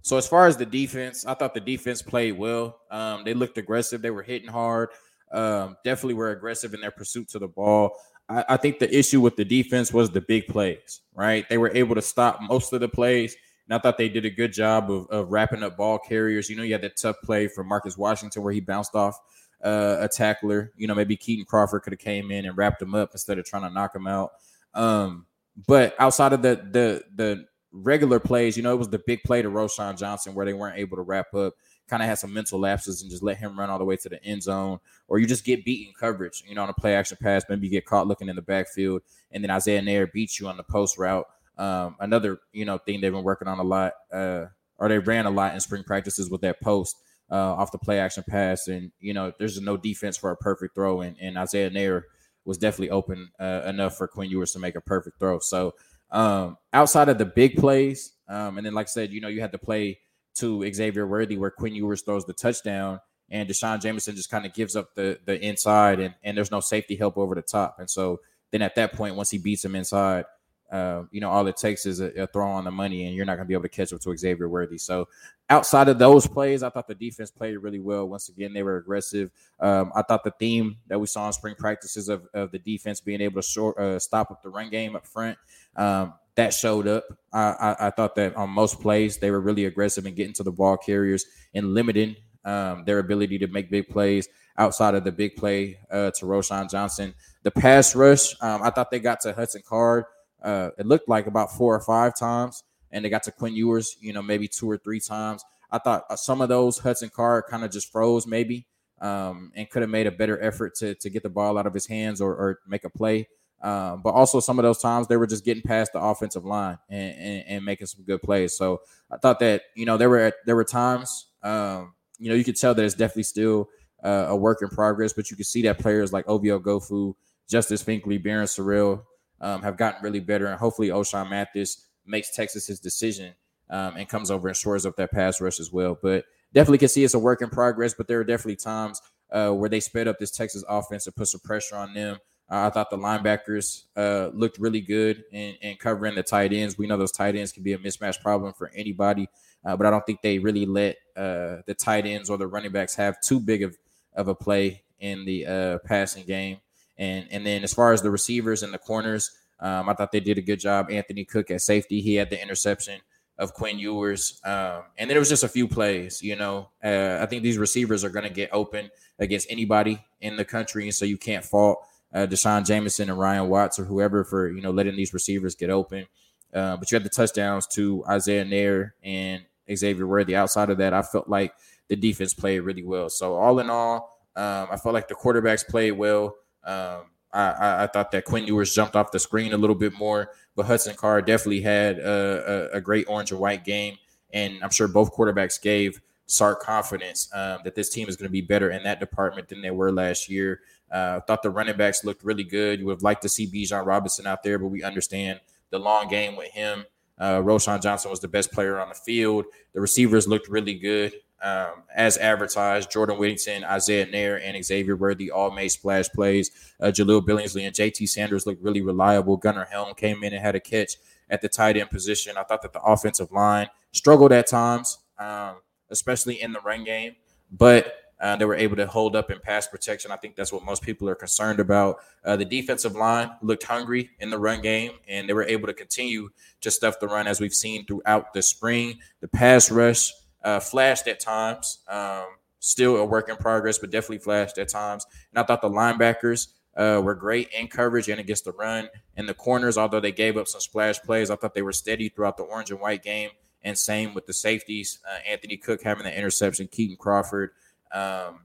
So 0.03 0.17
as 0.17 0.27
far 0.27 0.47
as 0.47 0.57
the 0.57 0.67
defense, 0.67 1.25
I 1.25 1.35
thought 1.35 1.55
the 1.55 1.61
defense 1.61 2.03
played 2.03 2.37
well. 2.37 2.81
Um, 2.91 3.23
they 3.25 3.35
looked 3.35 3.57
aggressive. 3.57 4.03
They 4.03 4.11
were 4.11 4.23
hitting 4.23 4.49
hard. 4.49 4.91
Um, 5.33 5.77
definitely 5.85 6.15
were 6.15 6.33
aggressive 6.33 6.75
in 6.75 6.81
their 6.81 6.91
pursuit 6.91 7.29
to 7.31 7.39
the 7.39 7.49
ball. 7.49 7.97
I, 8.29 8.45
I, 8.51 8.57
think 8.59 8.79
the 8.79 8.95
issue 8.95 9.21
with 9.21 9.37
the 9.37 9.45
defense 9.45 9.93
was 9.93 10.11
the 10.11 10.21
big 10.21 10.47
plays. 10.47 11.01
Right? 11.15 11.49
They 11.49 11.57
were 11.57 11.71
able 11.75 11.95
to 11.95 12.03
stop 12.03 12.41
most 12.43 12.73
of 12.73 12.81
the 12.81 12.89
plays, 12.89 13.35
and 13.67 13.75
I 13.75 13.81
thought 13.81 13.97
they 13.97 14.09
did 14.09 14.27
a 14.27 14.31
good 14.31 14.53
job 14.53 14.91
of, 14.91 15.07
of 15.07 15.31
wrapping 15.31 15.63
up 15.63 15.77
ball 15.77 15.99
carriers. 15.99 16.51
You 16.51 16.57
know, 16.57 16.65
you 16.65 16.73
had 16.73 16.83
that 16.83 16.99
tough 16.99 17.17
play 17.25 17.49
from 17.49 17.69
Marcus 17.69 17.97
Washington 17.97 18.43
where 18.43 18.53
he 18.53 18.61
bounced 18.61 18.95
off 18.95 19.19
uh, 19.65 19.99
a 20.01 20.09
tackler. 20.09 20.73
You 20.77 20.87
know, 20.87 20.95
maybe 20.95 21.17
Kitan 21.17 21.47
Crawford 21.47 21.83
could 21.83 21.93
have 21.93 22.01
came 22.01 22.31
in 22.31 22.45
and 22.45 22.57
wrapped 22.57 22.83
him 22.83 22.95
up 22.95 23.11
instead 23.13 23.39
of 23.39 23.47
trying 23.47 23.63
to 23.63 23.71
knock 23.71 23.95
him 23.95 24.07
out. 24.07 24.33
Um, 24.75 25.27
but 25.67 25.95
outside 25.99 26.33
of 26.33 26.43
the 26.43 26.57
the 26.71 27.03
the 27.15 27.47
regular 27.73 28.21
plays, 28.21 28.57
you 28.57 28.63
know, 28.63 28.73
it 28.73 28.79
was 28.79 28.89
the 28.89 29.03
big 29.07 29.23
play 29.23 29.43
to 29.43 29.51
Roschon 29.51 29.99
Johnson 29.99 30.35
where 30.35 30.47
they 30.47 30.53
weren't 30.53 30.79
able 30.79 30.97
to 30.97 31.03
wrap 31.03 31.35
up. 31.35 31.55
Kind 31.89 32.03
of 32.03 32.09
had 32.09 32.19
some 32.19 32.33
mental 32.33 32.61
lapses 32.61 33.03
and 33.03 33.11
just 33.11 33.23
let 33.23 33.39
him 33.39 33.59
run 33.59 33.69
all 33.69 33.79
the 33.79 33.85
way 33.85 33.97
to 33.97 34.09
the 34.09 34.23
end 34.25 34.43
zone, 34.43 34.79
or 35.09 35.19
you 35.19 35.27
just 35.27 35.45
get 35.45 35.65
beaten 35.65 35.93
coverage, 35.99 36.43
you 36.47 36.55
know, 36.55 36.63
on 36.63 36.69
a 36.69 36.75
play 36.75 36.95
action 36.95 37.19
pass. 37.21 37.45
Maybe 37.49 37.67
you 37.67 37.73
get 37.73 37.87
caught 37.87 38.07
looking 38.07 38.29
in 38.29 38.37
the 38.37 38.43
backfield, 38.43 39.03
and 39.31 39.43
then 39.43 39.51
Isaiah 39.51 39.83
Neyor 39.83 40.11
beats 40.13 40.39
you 40.39 40.49
on 40.49 40.57
the 40.57 40.63
post 40.63 40.97
route. 40.97 41.27
Um, 41.59 41.97
another, 42.01 42.39
you 42.53 42.65
know, 42.65 42.79
thing 42.79 43.01
they've 43.01 43.13
been 43.13 43.25
working 43.25 43.49
on 43.49 43.59
a 43.59 43.65
lot, 43.65 43.93
uh, 44.13 44.47
or 44.79 44.89
they 44.89 44.99
ran 44.99 45.27
a 45.27 45.31
lot 45.31 45.55
in 45.55 45.61
spring 45.61 45.83
practices 45.83 46.31
with 46.31 46.41
that 46.43 46.61
post 46.61 46.97
uh, 47.31 47.55
off 47.55 47.73
the 47.73 47.79
play 47.79 47.99
action 47.99 48.25
pass, 48.29 48.69
and 48.69 48.93
you 49.01 49.13
know, 49.13 49.33
there's 49.39 49.61
no 49.61 49.77
defense 49.77 50.17
for 50.17 50.31
a 50.31 50.37
perfect 50.37 50.75
throw, 50.75 51.01
and, 51.01 51.17
and 51.21 51.37
Isaiah 51.37 51.71
Neyor 51.71 52.03
was 52.45 52.59
definitely 52.59 52.91
open 52.91 53.31
uh, 53.39 53.63
enough 53.67 53.97
for 53.97 54.09
Quinn 54.09 54.31
Ewers 54.31 54.53
to 54.53 54.59
make 54.59 54.77
a 54.77 54.81
perfect 54.81 55.19
throw. 55.19 55.39
So 55.41 55.75
um, 56.13 56.57
outside 56.73 57.09
of 57.09 57.19
the 57.19 57.25
big 57.25 57.57
plays, 57.57 58.13
um, 58.29 58.59
and 58.59 58.67
then 58.67 58.75
like 58.75 58.87
I 58.87 58.89
said, 58.89 59.13
you 59.13 59.21
know, 59.21 59.29
you 59.29 59.41
had 59.41 59.53
to 59.53 59.59
play 59.59 59.99
to 60.35 60.71
Xavier 60.73 61.07
Worthy 61.07 61.37
where 61.37 61.51
Quinn 61.51 61.75
Ewers 61.75 62.03
throws 62.03 62.25
the 62.25 62.33
touchdown 62.33 63.01
and 63.31 63.49
D'Shawn 63.49 63.81
Jamison 63.81 64.15
just 64.15 64.31
kind 64.31 64.47
of 64.47 64.53
gives 64.55 64.77
up 64.77 64.95
the 64.95 65.19
the 65.25 65.41
inside 65.45 66.01
and, 66.01 66.15
and 66.23 66.37
there's 66.37 66.51
no 66.51 66.61
safety 66.61 66.97
help 66.97 67.19
over 67.19 67.35
the 67.35 67.43
top. 67.43 67.77
And 67.79 67.91
so 67.91 68.21
then 68.51 68.63
at 68.63 68.75
that 68.77 68.93
point, 68.93 69.17
once 69.17 69.31
he 69.31 69.39
beats 69.39 69.65
him 69.65 69.75
inside, 69.75 70.25
uh, 70.73 71.05
you 71.11 71.21
know, 71.21 71.29
all 71.29 71.47
it 71.47 71.57
takes 71.59 71.85
is 71.85 72.01
a, 72.01 72.23
a, 72.23 72.27
throw 72.27 72.51
on 72.51 72.65
the 72.65 72.71
money, 72.71 73.05
and 73.05 73.15
you're 73.15 73.27
not 73.27 73.35
going 73.35 73.45
to 73.45 73.49
be 73.49 73.53
able 73.53 73.63
to 73.63 73.69
catch 73.69 73.93
up 73.93 74.01
to 74.01 74.17
Xavier 74.17 74.49
Worthy. 74.49 74.79
So, 74.79 75.07
outside 75.51 75.89
of 75.89 75.99
those 75.99 76.27
plays, 76.27 76.63
I 76.63 76.71
thought 76.71 76.89
the 76.89 76.95
defense 76.95 77.31
played 77.31 77.59
really 77.59 77.79
well. 77.79 78.09
Once 78.09 78.31
again, 78.31 78.55
they 78.55 78.63
were 78.63 78.79
aggressive. 78.79 79.31
Um, 79.61 79.93
I 79.95 80.01
thought 80.01 80.25
the 80.25 80.33
theme 80.39 80.79
that 80.87 80.99
we 80.99 81.07
saw 81.07 81.27
in 81.27 81.35
spring 81.35 81.57
practices 81.59 82.09
of, 82.09 82.27
of 82.33 82.53
the 82.53 82.59
defense 82.59 83.03
being 83.03 83.21
able 83.21 83.43
to 83.43 83.47
short, 83.47 83.79
uh, 83.79 83.99
stop 83.99 84.31
up 84.31 84.43
the 84.43 84.49
run 84.49 84.71
game 84.71 84.97
up 84.97 85.07
front, 85.07 85.37
um, 85.77 86.15
that 86.37 86.55
showed 86.55 86.89
up. 86.89 87.05
I, 87.35 87.43
I, 87.43 87.87
I, 87.89 87.91
thought 87.91 88.15
that 88.15 88.35
on 88.35 88.49
most 88.49 88.81
plays, 88.81 89.19
they 89.19 89.31
were 89.31 89.43
really 89.43 89.67
aggressive 89.67 90.07
in 90.07 90.15
getting 90.15 90.33
to 90.35 90.43
the 90.43 90.53
ball 90.53 90.79
carriers 90.79 91.27
and 91.53 91.75
limiting 91.75 92.17
um, 92.47 92.85
their 92.87 92.99
ability 92.99 93.39
to 93.41 93.47
make 93.49 93.71
big 93.71 93.91
plays 93.91 94.27
outside 94.57 94.95
of 94.95 95.05
the 95.05 95.13
big 95.13 95.37
play 95.37 95.79
uh, 95.91 96.11
to 96.13 96.25
Roschon 96.25 96.71
Johnson. 96.71 97.13
The 97.43 97.51
pass 97.51 97.95
rush, 97.95 98.35
um, 98.41 98.63
I 98.63 98.71
thought 98.71 98.91
they 98.91 99.01
got 99.01 99.21
to 99.21 99.35
Hudson 99.35 99.63
Card 99.67 100.05
uh, 100.43 100.71
it 100.79 100.87
looked 100.87 101.09
like 101.09 101.27
about 101.27 101.53
four 101.53 101.75
or 101.75 101.81
five 101.81 102.17
times, 102.17 102.63
and 102.91 103.05
they 103.05 103.09
got 103.09 103.23
to 103.25 103.33
Quinn 103.33 103.55
Ewers, 103.55 103.97
you 104.01 104.13
know, 104.13 104.23
maybe 104.23 104.49
two 104.49 104.71
or 104.71 104.77
three 104.77 105.01
times. 105.01 105.45
I 105.71 105.79
thought 105.79 106.05
uh, 106.11 106.17
some 106.17 106.41
of 106.41 106.49
those 106.49 106.79
Hudson 106.79 107.11
Card 107.15 107.45
kind 107.49 107.65
of 107.65 107.71
just 107.71 107.91
froze 107.91 108.27
maybe, 108.27 108.67
um, 109.01 109.53
and 109.55 109.69
could 109.71 109.83
have 109.83 109.91
made 109.91 110.07
a 110.07 110.13
better 110.13 110.41
effort 110.43 110.75
to 110.77 110.95
to 110.97 111.11
get 111.11 111.23
the 111.23 111.31
ball 111.31 111.59
out 111.59 111.67
of 111.67 111.75
his 111.75 111.87
hands 111.87 112.21
or, 112.21 112.33
or 112.33 112.61
make 112.67 112.85
a 112.85 112.91
play. 112.91 113.29
Um, 113.63 114.03
but 114.03 114.11
also 114.11 114.41
some 114.41 114.59
of 114.59 114.65
those 114.65 114.81
times 114.81 115.07
they 115.07 115.17
were 115.17 115.27
just 115.27 115.45
getting 115.45 115.63
past 115.63 115.93
the 115.93 116.01
offensive 116.01 116.45
line 116.45 116.79
and, 116.91 117.15
and, 117.17 117.45
and, 117.47 117.65
making 117.65 117.87
some 117.87 118.03
good 118.03 118.21
plays. 118.21 118.57
So 118.57 118.81
I 119.09 119.19
thought 119.19 119.39
that 119.39 119.63
you 119.77 119.87
know 119.87 119.97
there 119.97 120.11
were 120.11 120.33
there 120.47 120.57
were 120.57 120.65
times 120.65 121.29
um, 121.45 121.95
you 122.19 122.29
know 122.29 122.35
you 122.35 122.43
could 122.43 122.57
tell 122.57 122.75
that 122.75 122.85
it's 122.85 122.95
definitely 122.95 123.23
still 123.23 123.69
uh, 124.03 124.27
a 124.29 124.37
work 124.37 124.63
in 124.63 124.69
progress, 124.69 125.13
but 125.13 125.31
you 125.31 125.37
could 125.37 125.47
see 125.47 125.63
that 125.63 125.79
players 125.79 126.13
like 126.13 126.27
Ovie 126.29 126.49
Oghoufo, 126.49 127.15
Justice 127.49 127.85
Finkley, 127.85 128.21
Barryn 128.21 128.49
Sorrell, 128.49 129.05
um, 129.43 129.63
have 129.63 129.77
gotten 129.77 130.03
really 130.03 130.21
better, 130.21 130.47
and 130.47 130.59
hopefully 130.59 130.89
Ochaun 130.89 131.29
Mathis 131.29 131.89
makes 132.07 132.35
Texas 132.35 132.67
his 132.67 132.81
decision 132.81 133.35
um, 133.71 133.97
and 133.97 134.09
comes 134.09 134.31
over 134.31 134.49
and 134.49 134.57
shores 134.57 134.87
up 134.87 134.97
that 134.97 135.11
pass 135.11 135.41
rush 135.41 135.61
as 135.61 135.73
well. 135.73 135.99
But 136.01 136.25
definitely 136.53 136.79
can 136.79 136.89
see 136.89 137.05
it's 137.05 137.15
a 137.15 137.19
work 137.19 137.43
in 137.43 137.51
progress. 137.51 137.95
But 137.95 138.09
there 138.09 138.21
are 138.21 138.25
definitely 138.25 138.57
times 138.57 139.01
uh, 139.31 139.51
where 139.51 139.69
they 139.69 139.81
sped 139.81 140.09
up 140.09 140.19
this 140.19 140.31
Texas 140.31 140.65
offense 140.69 141.07
and 141.07 141.17
put 141.17 141.29
some 141.29 141.41
pressure 141.41 141.77
on 141.77 141.95
them. 141.95 142.19
Uh, 142.51 142.67
I 142.67 142.71
thought 142.71 142.91
the 142.91 142.99
linebackers 142.99 143.85
uh, 143.97 144.31
looked 144.35 144.59
really 144.59 144.83
good 144.83 145.25
in, 145.33 145.55
in, 145.63 145.77
covering 145.77 146.15
the 146.15 146.23
tight 146.23 146.53
ends. 146.53 146.77
We 146.77 146.87
know 146.87 146.99
those 146.99 147.13
tight 147.13 147.35
ends 147.35 147.51
can 147.51 147.63
be 147.63 147.73
a 147.73 147.79
mismatch 147.79 148.21
problem 148.21 148.53
for 148.53 148.71
anybody, 148.75 149.27
uh, 149.65 149.75
but 149.75 149.87
I 149.87 149.91
don't 149.91 150.05
think 150.05 150.21
they 150.21 150.39
really 150.39 150.67
let 150.67 150.97
uh, 151.17 151.63
the 151.67 151.75
tight 151.79 152.05
ends 152.05 152.29
or 152.29 152.37
the 152.37 152.47
running 152.47 152.73
backs 152.73 152.95
have 152.97 153.21
too 153.23 153.41
big 153.41 153.63
of, 153.63 153.79
of 154.15 154.29
a 154.29 154.35
play 154.35 154.83
in 155.01 155.25
the 155.25 155.47
uh, 155.47 155.79
passing 155.87 156.27
game. 156.27 156.59
And 157.03 157.27
and 157.33 157.45
then 157.45 157.65
as 157.65 157.75
far 157.75 157.93
as 157.93 158.01
the 158.01 158.11
receivers 158.11 158.63
and 158.63 158.73
the 158.73 158.79
corners, 158.79 159.33
um, 159.59 159.89
I 159.89 159.95
thought 159.95 160.13
they 160.13 160.21
did 160.21 160.39
a 160.39 160.43
good 160.43 160.61
job. 160.61 160.89
Anthony 160.89 161.25
Cook 161.25 161.51
at 161.51 161.61
safety, 161.61 162.01
he 162.01 162.15
had 162.15 162.31
the 162.31 162.41
interception 162.41 163.01
of 163.39 163.55
Quinn 163.55 163.79
Ewers, 163.79 164.41
um, 164.45 164.83
and 164.97 165.11
then 165.11 165.17
it 165.17 165.19
was 165.19 165.29
just 165.29 165.43
a 165.43 165.49
few 165.49 165.67
plays. 165.67 166.23
You 166.23 166.37
know, 166.37 166.69
uh, 166.85 167.19
I 167.21 167.27
think 167.27 167.43
these 167.43 167.59
receivers 167.59 168.05
are 168.05 168.11
going 168.11 168.29
to 168.29 168.33
get 168.33 168.51
open 168.53 168.89
against 169.19 169.49
anybody 169.51 170.05
in 170.21 170.37
the 170.37 170.45
country, 170.45 170.85
and 170.85 170.95
so 170.95 171.05
you 171.05 171.19
can't 171.19 171.45
fault 171.45 171.79
uh, 172.15 172.27
D'Shawn 172.27 172.65
Jamison 172.65 173.11
and 173.11 173.19
Ryan 173.19 173.49
Watts 173.49 173.81
or 173.81 173.85
whoever 173.85 174.23
for 174.23 174.49
you 174.49 174.63
know 174.63 174.71
letting 174.71 174.95
these 174.95 175.13
receivers 175.13 175.57
get 175.57 175.71
open. 175.71 176.07
Uh, 176.55 176.77
but 176.77 176.93
you 176.93 176.97
had 176.97 177.05
the 177.05 177.09
touchdowns 177.11 177.67
to 177.67 178.05
Isaiah 178.09 178.45
Neyor 178.45 178.93
and 179.03 179.43
Xavier 179.75 180.07
Worthy. 180.07 180.37
Outside 180.37 180.71
of 180.71 180.79
that, 180.79 180.95
I 180.95 181.03
felt 181.03 181.29
like 181.29 181.53
the 181.89 181.97
defense 181.97 182.33
played 182.33 182.61
really 182.61 182.85
well. 182.85 183.09
So 183.09 183.35
all 183.35 183.59
in 183.59 183.71
all, 183.71 184.21
um, 184.37 184.69
I 184.71 184.77
felt 184.77 184.93
like 184.93 185.09
the 185.09 185.15
quarterbacks 185.15 185.67
played 185.67 185.93
well. 185.93 186.37
Um, 186.65 187.03
I, 187.33 187.85
I, 187.85 187.87
thought 187.87 188.11
that 188.13 188.25
Quinn 188.25 188.47
Ewers 188.47 188.75
jumped 188.75 188.95
off 188.95 189.11
the 189.11 189.19
screen 189.19 189.53
a 189.53 189.57
little 189.57 189.75
bit 189.75 189.95
more, 189.95 190.31
but 190.55 190.67
Hudson 190.67 190.95
Card 190.95 191.25
definitely 191.27 191.63
had 191.63 191.99
a, 191.99 192.71
a, 192.75 192.77
a 192.77 192.81
great 192.81 193.07
orange 193.09 193.31
and 193.31 193.41
white 193.41 193.65
game, 193.65 193.97
and 194.33 194.63
I'm 194.63 194.71
sure 194.71 194.87
both 194.87 195.15
quarterbacks 195.15 195.61
gave 195.61 196.01
Sark 196.27 196.61
confidence 196.63 197.31
um, 197.35 197.61
that 197.65 197.75
this 197.75 197.89
team 197.89 198.09
is 198.09 198.17
going 198.17 198.29
to 198.29 198.33
be 198.33 198.43
better 198.43 198.71
in 198.71 198.83
that 198.85 199.01
department 199.01 199.49
than 199.49 199.63
they 199.63 199.71
were 199.71 199.91
last 199.91 200.29
year. 200.29 200.61
Uh, 200.91 201.21
thought 201.21 201.43
the 201.43 201.51
running 201.51 201.77
backs 201.77 202.05
looked 202.05 202.23
really 202.23 202.45
good. 202.45 202.81
You 202.81 202.87
would 202.87 202.97
have 202.97 203.03
liked 203.03 203.23
to 203.23 203.29
see 203.29 203.47
Bijan 203.47 203.87
Robinson 203.87 204.27
out 204.27 204.43
there, 204.43 204.59
but 204.59 204.69
we 204.69 204.83
understand 204.83 205.41
the 205.71 205.79
long 205.79 206.09
game 206.09 206.37
with 206.37 206.51
him. 206.51 206.85
Uh, 207.19 207.41
Roschon 207.41 207.83
Johnson 207.83 208.11
was 208.11 208.21
the 208.21 208.29
best 208.29 208.53
player 208.53 208.79
on 208.79 208.89
the 208.89 208.95
field. 208.95 209.47
The 209.73 209.81
receivers 209.81 210.29
looked 210.29 210.49
really 210.49 210.75
good 210.75 211.15
um, 211.43 211.83
as 211.95 212.17
advertised. 212.19 212.91
Jordan 212.91 213.19
Whittington, 213.19 213.65
Isaiah 213.65 214.07
Neyor, 214.07 214.41
and 214.43 214.65
Xavier 214.65 214.97
Worthy 214.97 215.31
all 215.31 215.51
made 215.51 215.69
splash 215.69 216.09
plays. 216.09 216.51
Uh, 216.81 216.87
Jahleel 216.87 217.27
Billingsley 217.27 217.67
and 217.67 217.75
JT 217.75 218.09
Sanders 218.09 218.47
looked 218.47 218.63
really 218.63 218.81
reliable. 218.81 219.37
Gunnar 219.37 219.67
Helm 219.71 219.95
came 219.95 220.23
in 220.23 220.33
and 220.33 220.43
had 220.43 220.55
a 220.55 220.61
catch 220.61 220.97
at 221.29 221.43
the 221.43 221.49
tight 221.49 221.77
end 221.77 221.91
position. 221.91 222.37
I 222.37 222.45
thought 222.45 222.63
that 222.63 222.73
the 222.73 222.83
offensive 222.83 223.33
line 223.33 223.69
struggled 223.93 224.33
at 224.33 224.47
times, 224.47 224.99
um, 225.19 225.57
especially 225.91 226.41
in 226.41 226.53
the 226.53 226.61
run 226.61 226.85
game, 226.85 227.17
but 227.51 227.95
uh, 228.21 228.37
they 228.37 228.45
were 228.45 228.55
able 228.55 228.77
to 228.77 228.87
hold 228.87 229.17
up 229.17 229.33
in 229.33 229.41
pass 229.41 229.67
protection. 229.67 230.13
I 230.13 230.17
think 230.17 230.37
that's 230.37 230.53
what 230.53 230.65
most 230.65 230.83
people 230.83 231.09
are 231.09 231.15
concerned 231.17 231.59
about. 231.59 231.97
Uh, 232.25 232.37
the 232.37 232.45
defensive 232.45 232.95
line 232.95 233.33
looked 233.43 233.65
hungry 233.65 234.11
in 234.21 234.31
the 234.31 234.39
run 234.39 234.63
game, 234.63 234.93
and 235.09 235.29
they 235.29 235.33
were 235.33 235.43
able 235.43 235.67
to 235.67 235.75
continue 235.75 236.31
to 236.61 236.71
stuff 236.71 237.01
the 237.01 237.09
run 237.09 237.27
as 237.27 237.41
we've 237.41 237.53
seen 237.53 237.85
throughout 237.85 238.33
the 238.33 238.41
spring. 238.41 239.01
The 239.21 239.27
pass 239.27 239.73
rush 239.73 240.13
uh, 240.45 240.61
flashed 240.61 241.07
at 241.09 241.21
times. 241.21 241.79
Um, 241.89 242.27
still 242.59 242.97
a 242.97 243.05
work 243.05 243.29
in 243.29 243.37
progress, 243.37 243.79
but 243.79 243.91
definitely 243.91 244.19
flashed 244.19 244.59
at 244.59 244.69
times. 244.69 245.07
And 245.31 245.39
I 245.39 245.43
thought 245.43 245.63
the 245.63 245.69
linebackers 245.69 246.49
uh, 246.77 247.01
were 247.03 247.15
great 247.15 247.49
in 247.59 247.69
coverage 247.69 248.09
and 248.09 248.21
against 248.21 248.45
the 248.45 248.53
run. 248.53 248.89
And 249.17 249.29
the 249.29 249.35
corners, 249.35 249.77
although 249.77 250.01
they 250.01 250.13
gave 250.13 250.37
up 250.37 250.49
some 250.49 250.61
splash 250.61 251.01
plays, 251.01 251.31
I 251.31 251.37
thought 251.37 251.55
they 251.55 251.63
were 251.63 251.73
steady 251.73 252.09
throughout 252.09 252.37
the 252.37 252.45
orange 252.45 252.71
and 252.71 252.81
white 252.81 253.03
game. 253.03 253.31
And 253.63 253.77
same 253.77 254.15
with 254.15 254.27
the 254.27 254.33
safeties. 254.33 255.01
Uh, 255.09 255.19
Anthony 255.29 255.57
Cook 255.57 255.83
having 255.83 256.05
the 256.05 256.17
interception, 256.17 256.69
Kitan 256.69 256.99
Crawford, 256.99 257.51
um, 257.93 258.41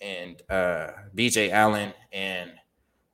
and 0.00 0.40
uh, 0.48 0.88
BJ 1.14 1.50
Allen, 1.50 1.92
and 2.12 2.52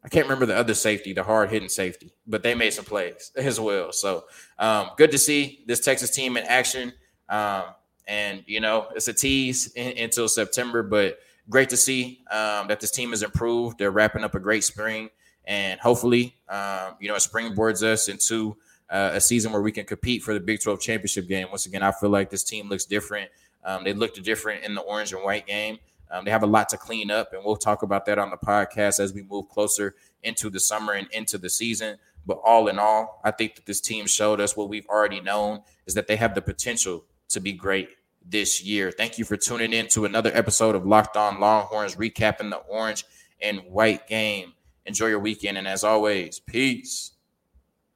I 0.05 0.09
can't 0.09 0.27
remember 0.27 0.47
the 0.47 0.57
other 0.57 0.75
safety, 0.75 1.13
the 1.13 1.25
hard 1.25 1.51
hitting 1.51 1.69
safety, 1.69 2.15
but 2.29 2.45
they 2.45 2.55
made 2.55 2.73
some 2.73 2.85
plays 2.85 3.33
as 3.37 3.59
well. 3.59 3.93
So 3.93 4.25
um, 4.59 4.91
good 4.97 5.11
to 5.11 5.19
see 5.19 5.65
this 5.67 5.81
Texas 5.81 6.11
team 6.11 6.37
in 6.37 6.45
action. 6.45 6.93
Um, 7.29 7.65
and 8.07 8.45
you 8.47 8.61
know 8.61 8.89
it's 8.95 9.09
a 9.09 9.13
tease 9.13 9.73
in, 9.75 9.97
until 9.99 10.29
September. 10.29 10.83
But 10.83 11.19
great 11.49 11.69
to 11.71 11.77
see 11.77 12.21
um, 12.31 12.69
that 12.69 12.81
this 12.81 12.91
team 12.91 13.11
has 13.11 13.23
improved. 13.23 13.79
They're 13.79 13.91
wrapping 13.91 14.25
up 14.25 14.35
a 14.35 14.41
great 14.41 14.65
spring, 14.65 15.11
and 15.45 15.81
hopefully, 15.81 16.37
um, 16.49 16.95
you 17.01 17.09
know, 17.09 17.15
it 17.15 17.23
springboards 17.23 17.83
us 17.83 18.09
into 18.09 18.57
uh, 18.91 19.11
a 19.15 19.21
season 19.21 19.53
where 19.53 19.63
we 19.63 19.73
can 19.73 19.85
compete 19.85 20.23
for 20.23 20.35
the 20.35 20.41
Big 20.41 20.61
12 20.61 20.81
championship 20.81 21.29
game. 21.29 21.49
Once 21.51 21.67
again, 21.67 21.83
I 21.83 21.93
feel 21.93 22.11
like 22.11 22.31
this 22.31 22.45
team 22.45 22.69
looks 22.69 22.85
different. 22.85 23.31
Um, 23.65 23.83
they 23.85 23.93
looked 23.93 24.23
different 24.23 24.65
in 24.65 24.75
the 24.75 24.81
orange 24.83 25.13
and 25.13 25.23
white 25.23 25.47
game. 25.47 25.79
Um, 26.11 26.25
they 26.25 26.31
have 26.31 26.45
a 26.45 26.47
lot 26.47 26.69
to 26.69 26.77
clean 26.77 27.11
up, 27.11 27.33
and 27.33 27.45
we'll 27.45 27.57
talk 27.57 27.83
about 27.83 28.07
that 28.07 28.19
on 28.19 28.31
the 28.31 28.37
podcast 28.37 29.01
as 29.01 29.13
we 29.13 29.23
move 29.23 29.49
closer 29.49 29.97
into 30.23 30.51
the 30.51 30.61
summer 30.61 30.93
and 30.93 31.09
into 31.11 31.37
the 31.37 31.51
season. 31.51 31.99
But 32.25 32.41
all 32.45 32.69
in 32.69 32.79
all, 32.79 33.21
I 33.25 33.33
think 33.33 33.57
that 33.57 33.67
this 33.67 33.81
team 33.81 34.07
showed 34.07 34.41
us 34.41 34.57
what 34.57 34.69
we've 34.69 34.87
already 34.87 35.21
known 35.21 35.63
is 35.87 35.95
that 35.95 36.07
they 36.07 36.17
have 36.17 36.35
the 36.35 36.43
potential 36.43 37.05
to 37.29 37.41
be 37.41 37.53
great 37.53 37.91
this 38.25 38.63
year. 38.63 38.91
Thank 38.91 39.19
you 39.19 39.25
for 39.25 39.37
tuning 39.37 39.73
in 39.73 39.89
to 39.89 40.05
another 40.05 40.31
episode 40.35 40.75
of 40.75 40.87
Locked 40.87 41.17
On 41.17 41.41
Longhorns, 41.41 41.97
recapping 41.97 42.51
the 42.51 42.59
orange 42.69 43.05
and 43.41 43.61
white 43.69 44.07
game. 44.07 44.53
Enjoy 44.87 45.07
your 45.07 45.19
weekend. 45.19 45.59
And 45.59 45.67
as 45.69 45.85
always, 45.85 46.39
peace. 46.41 47.13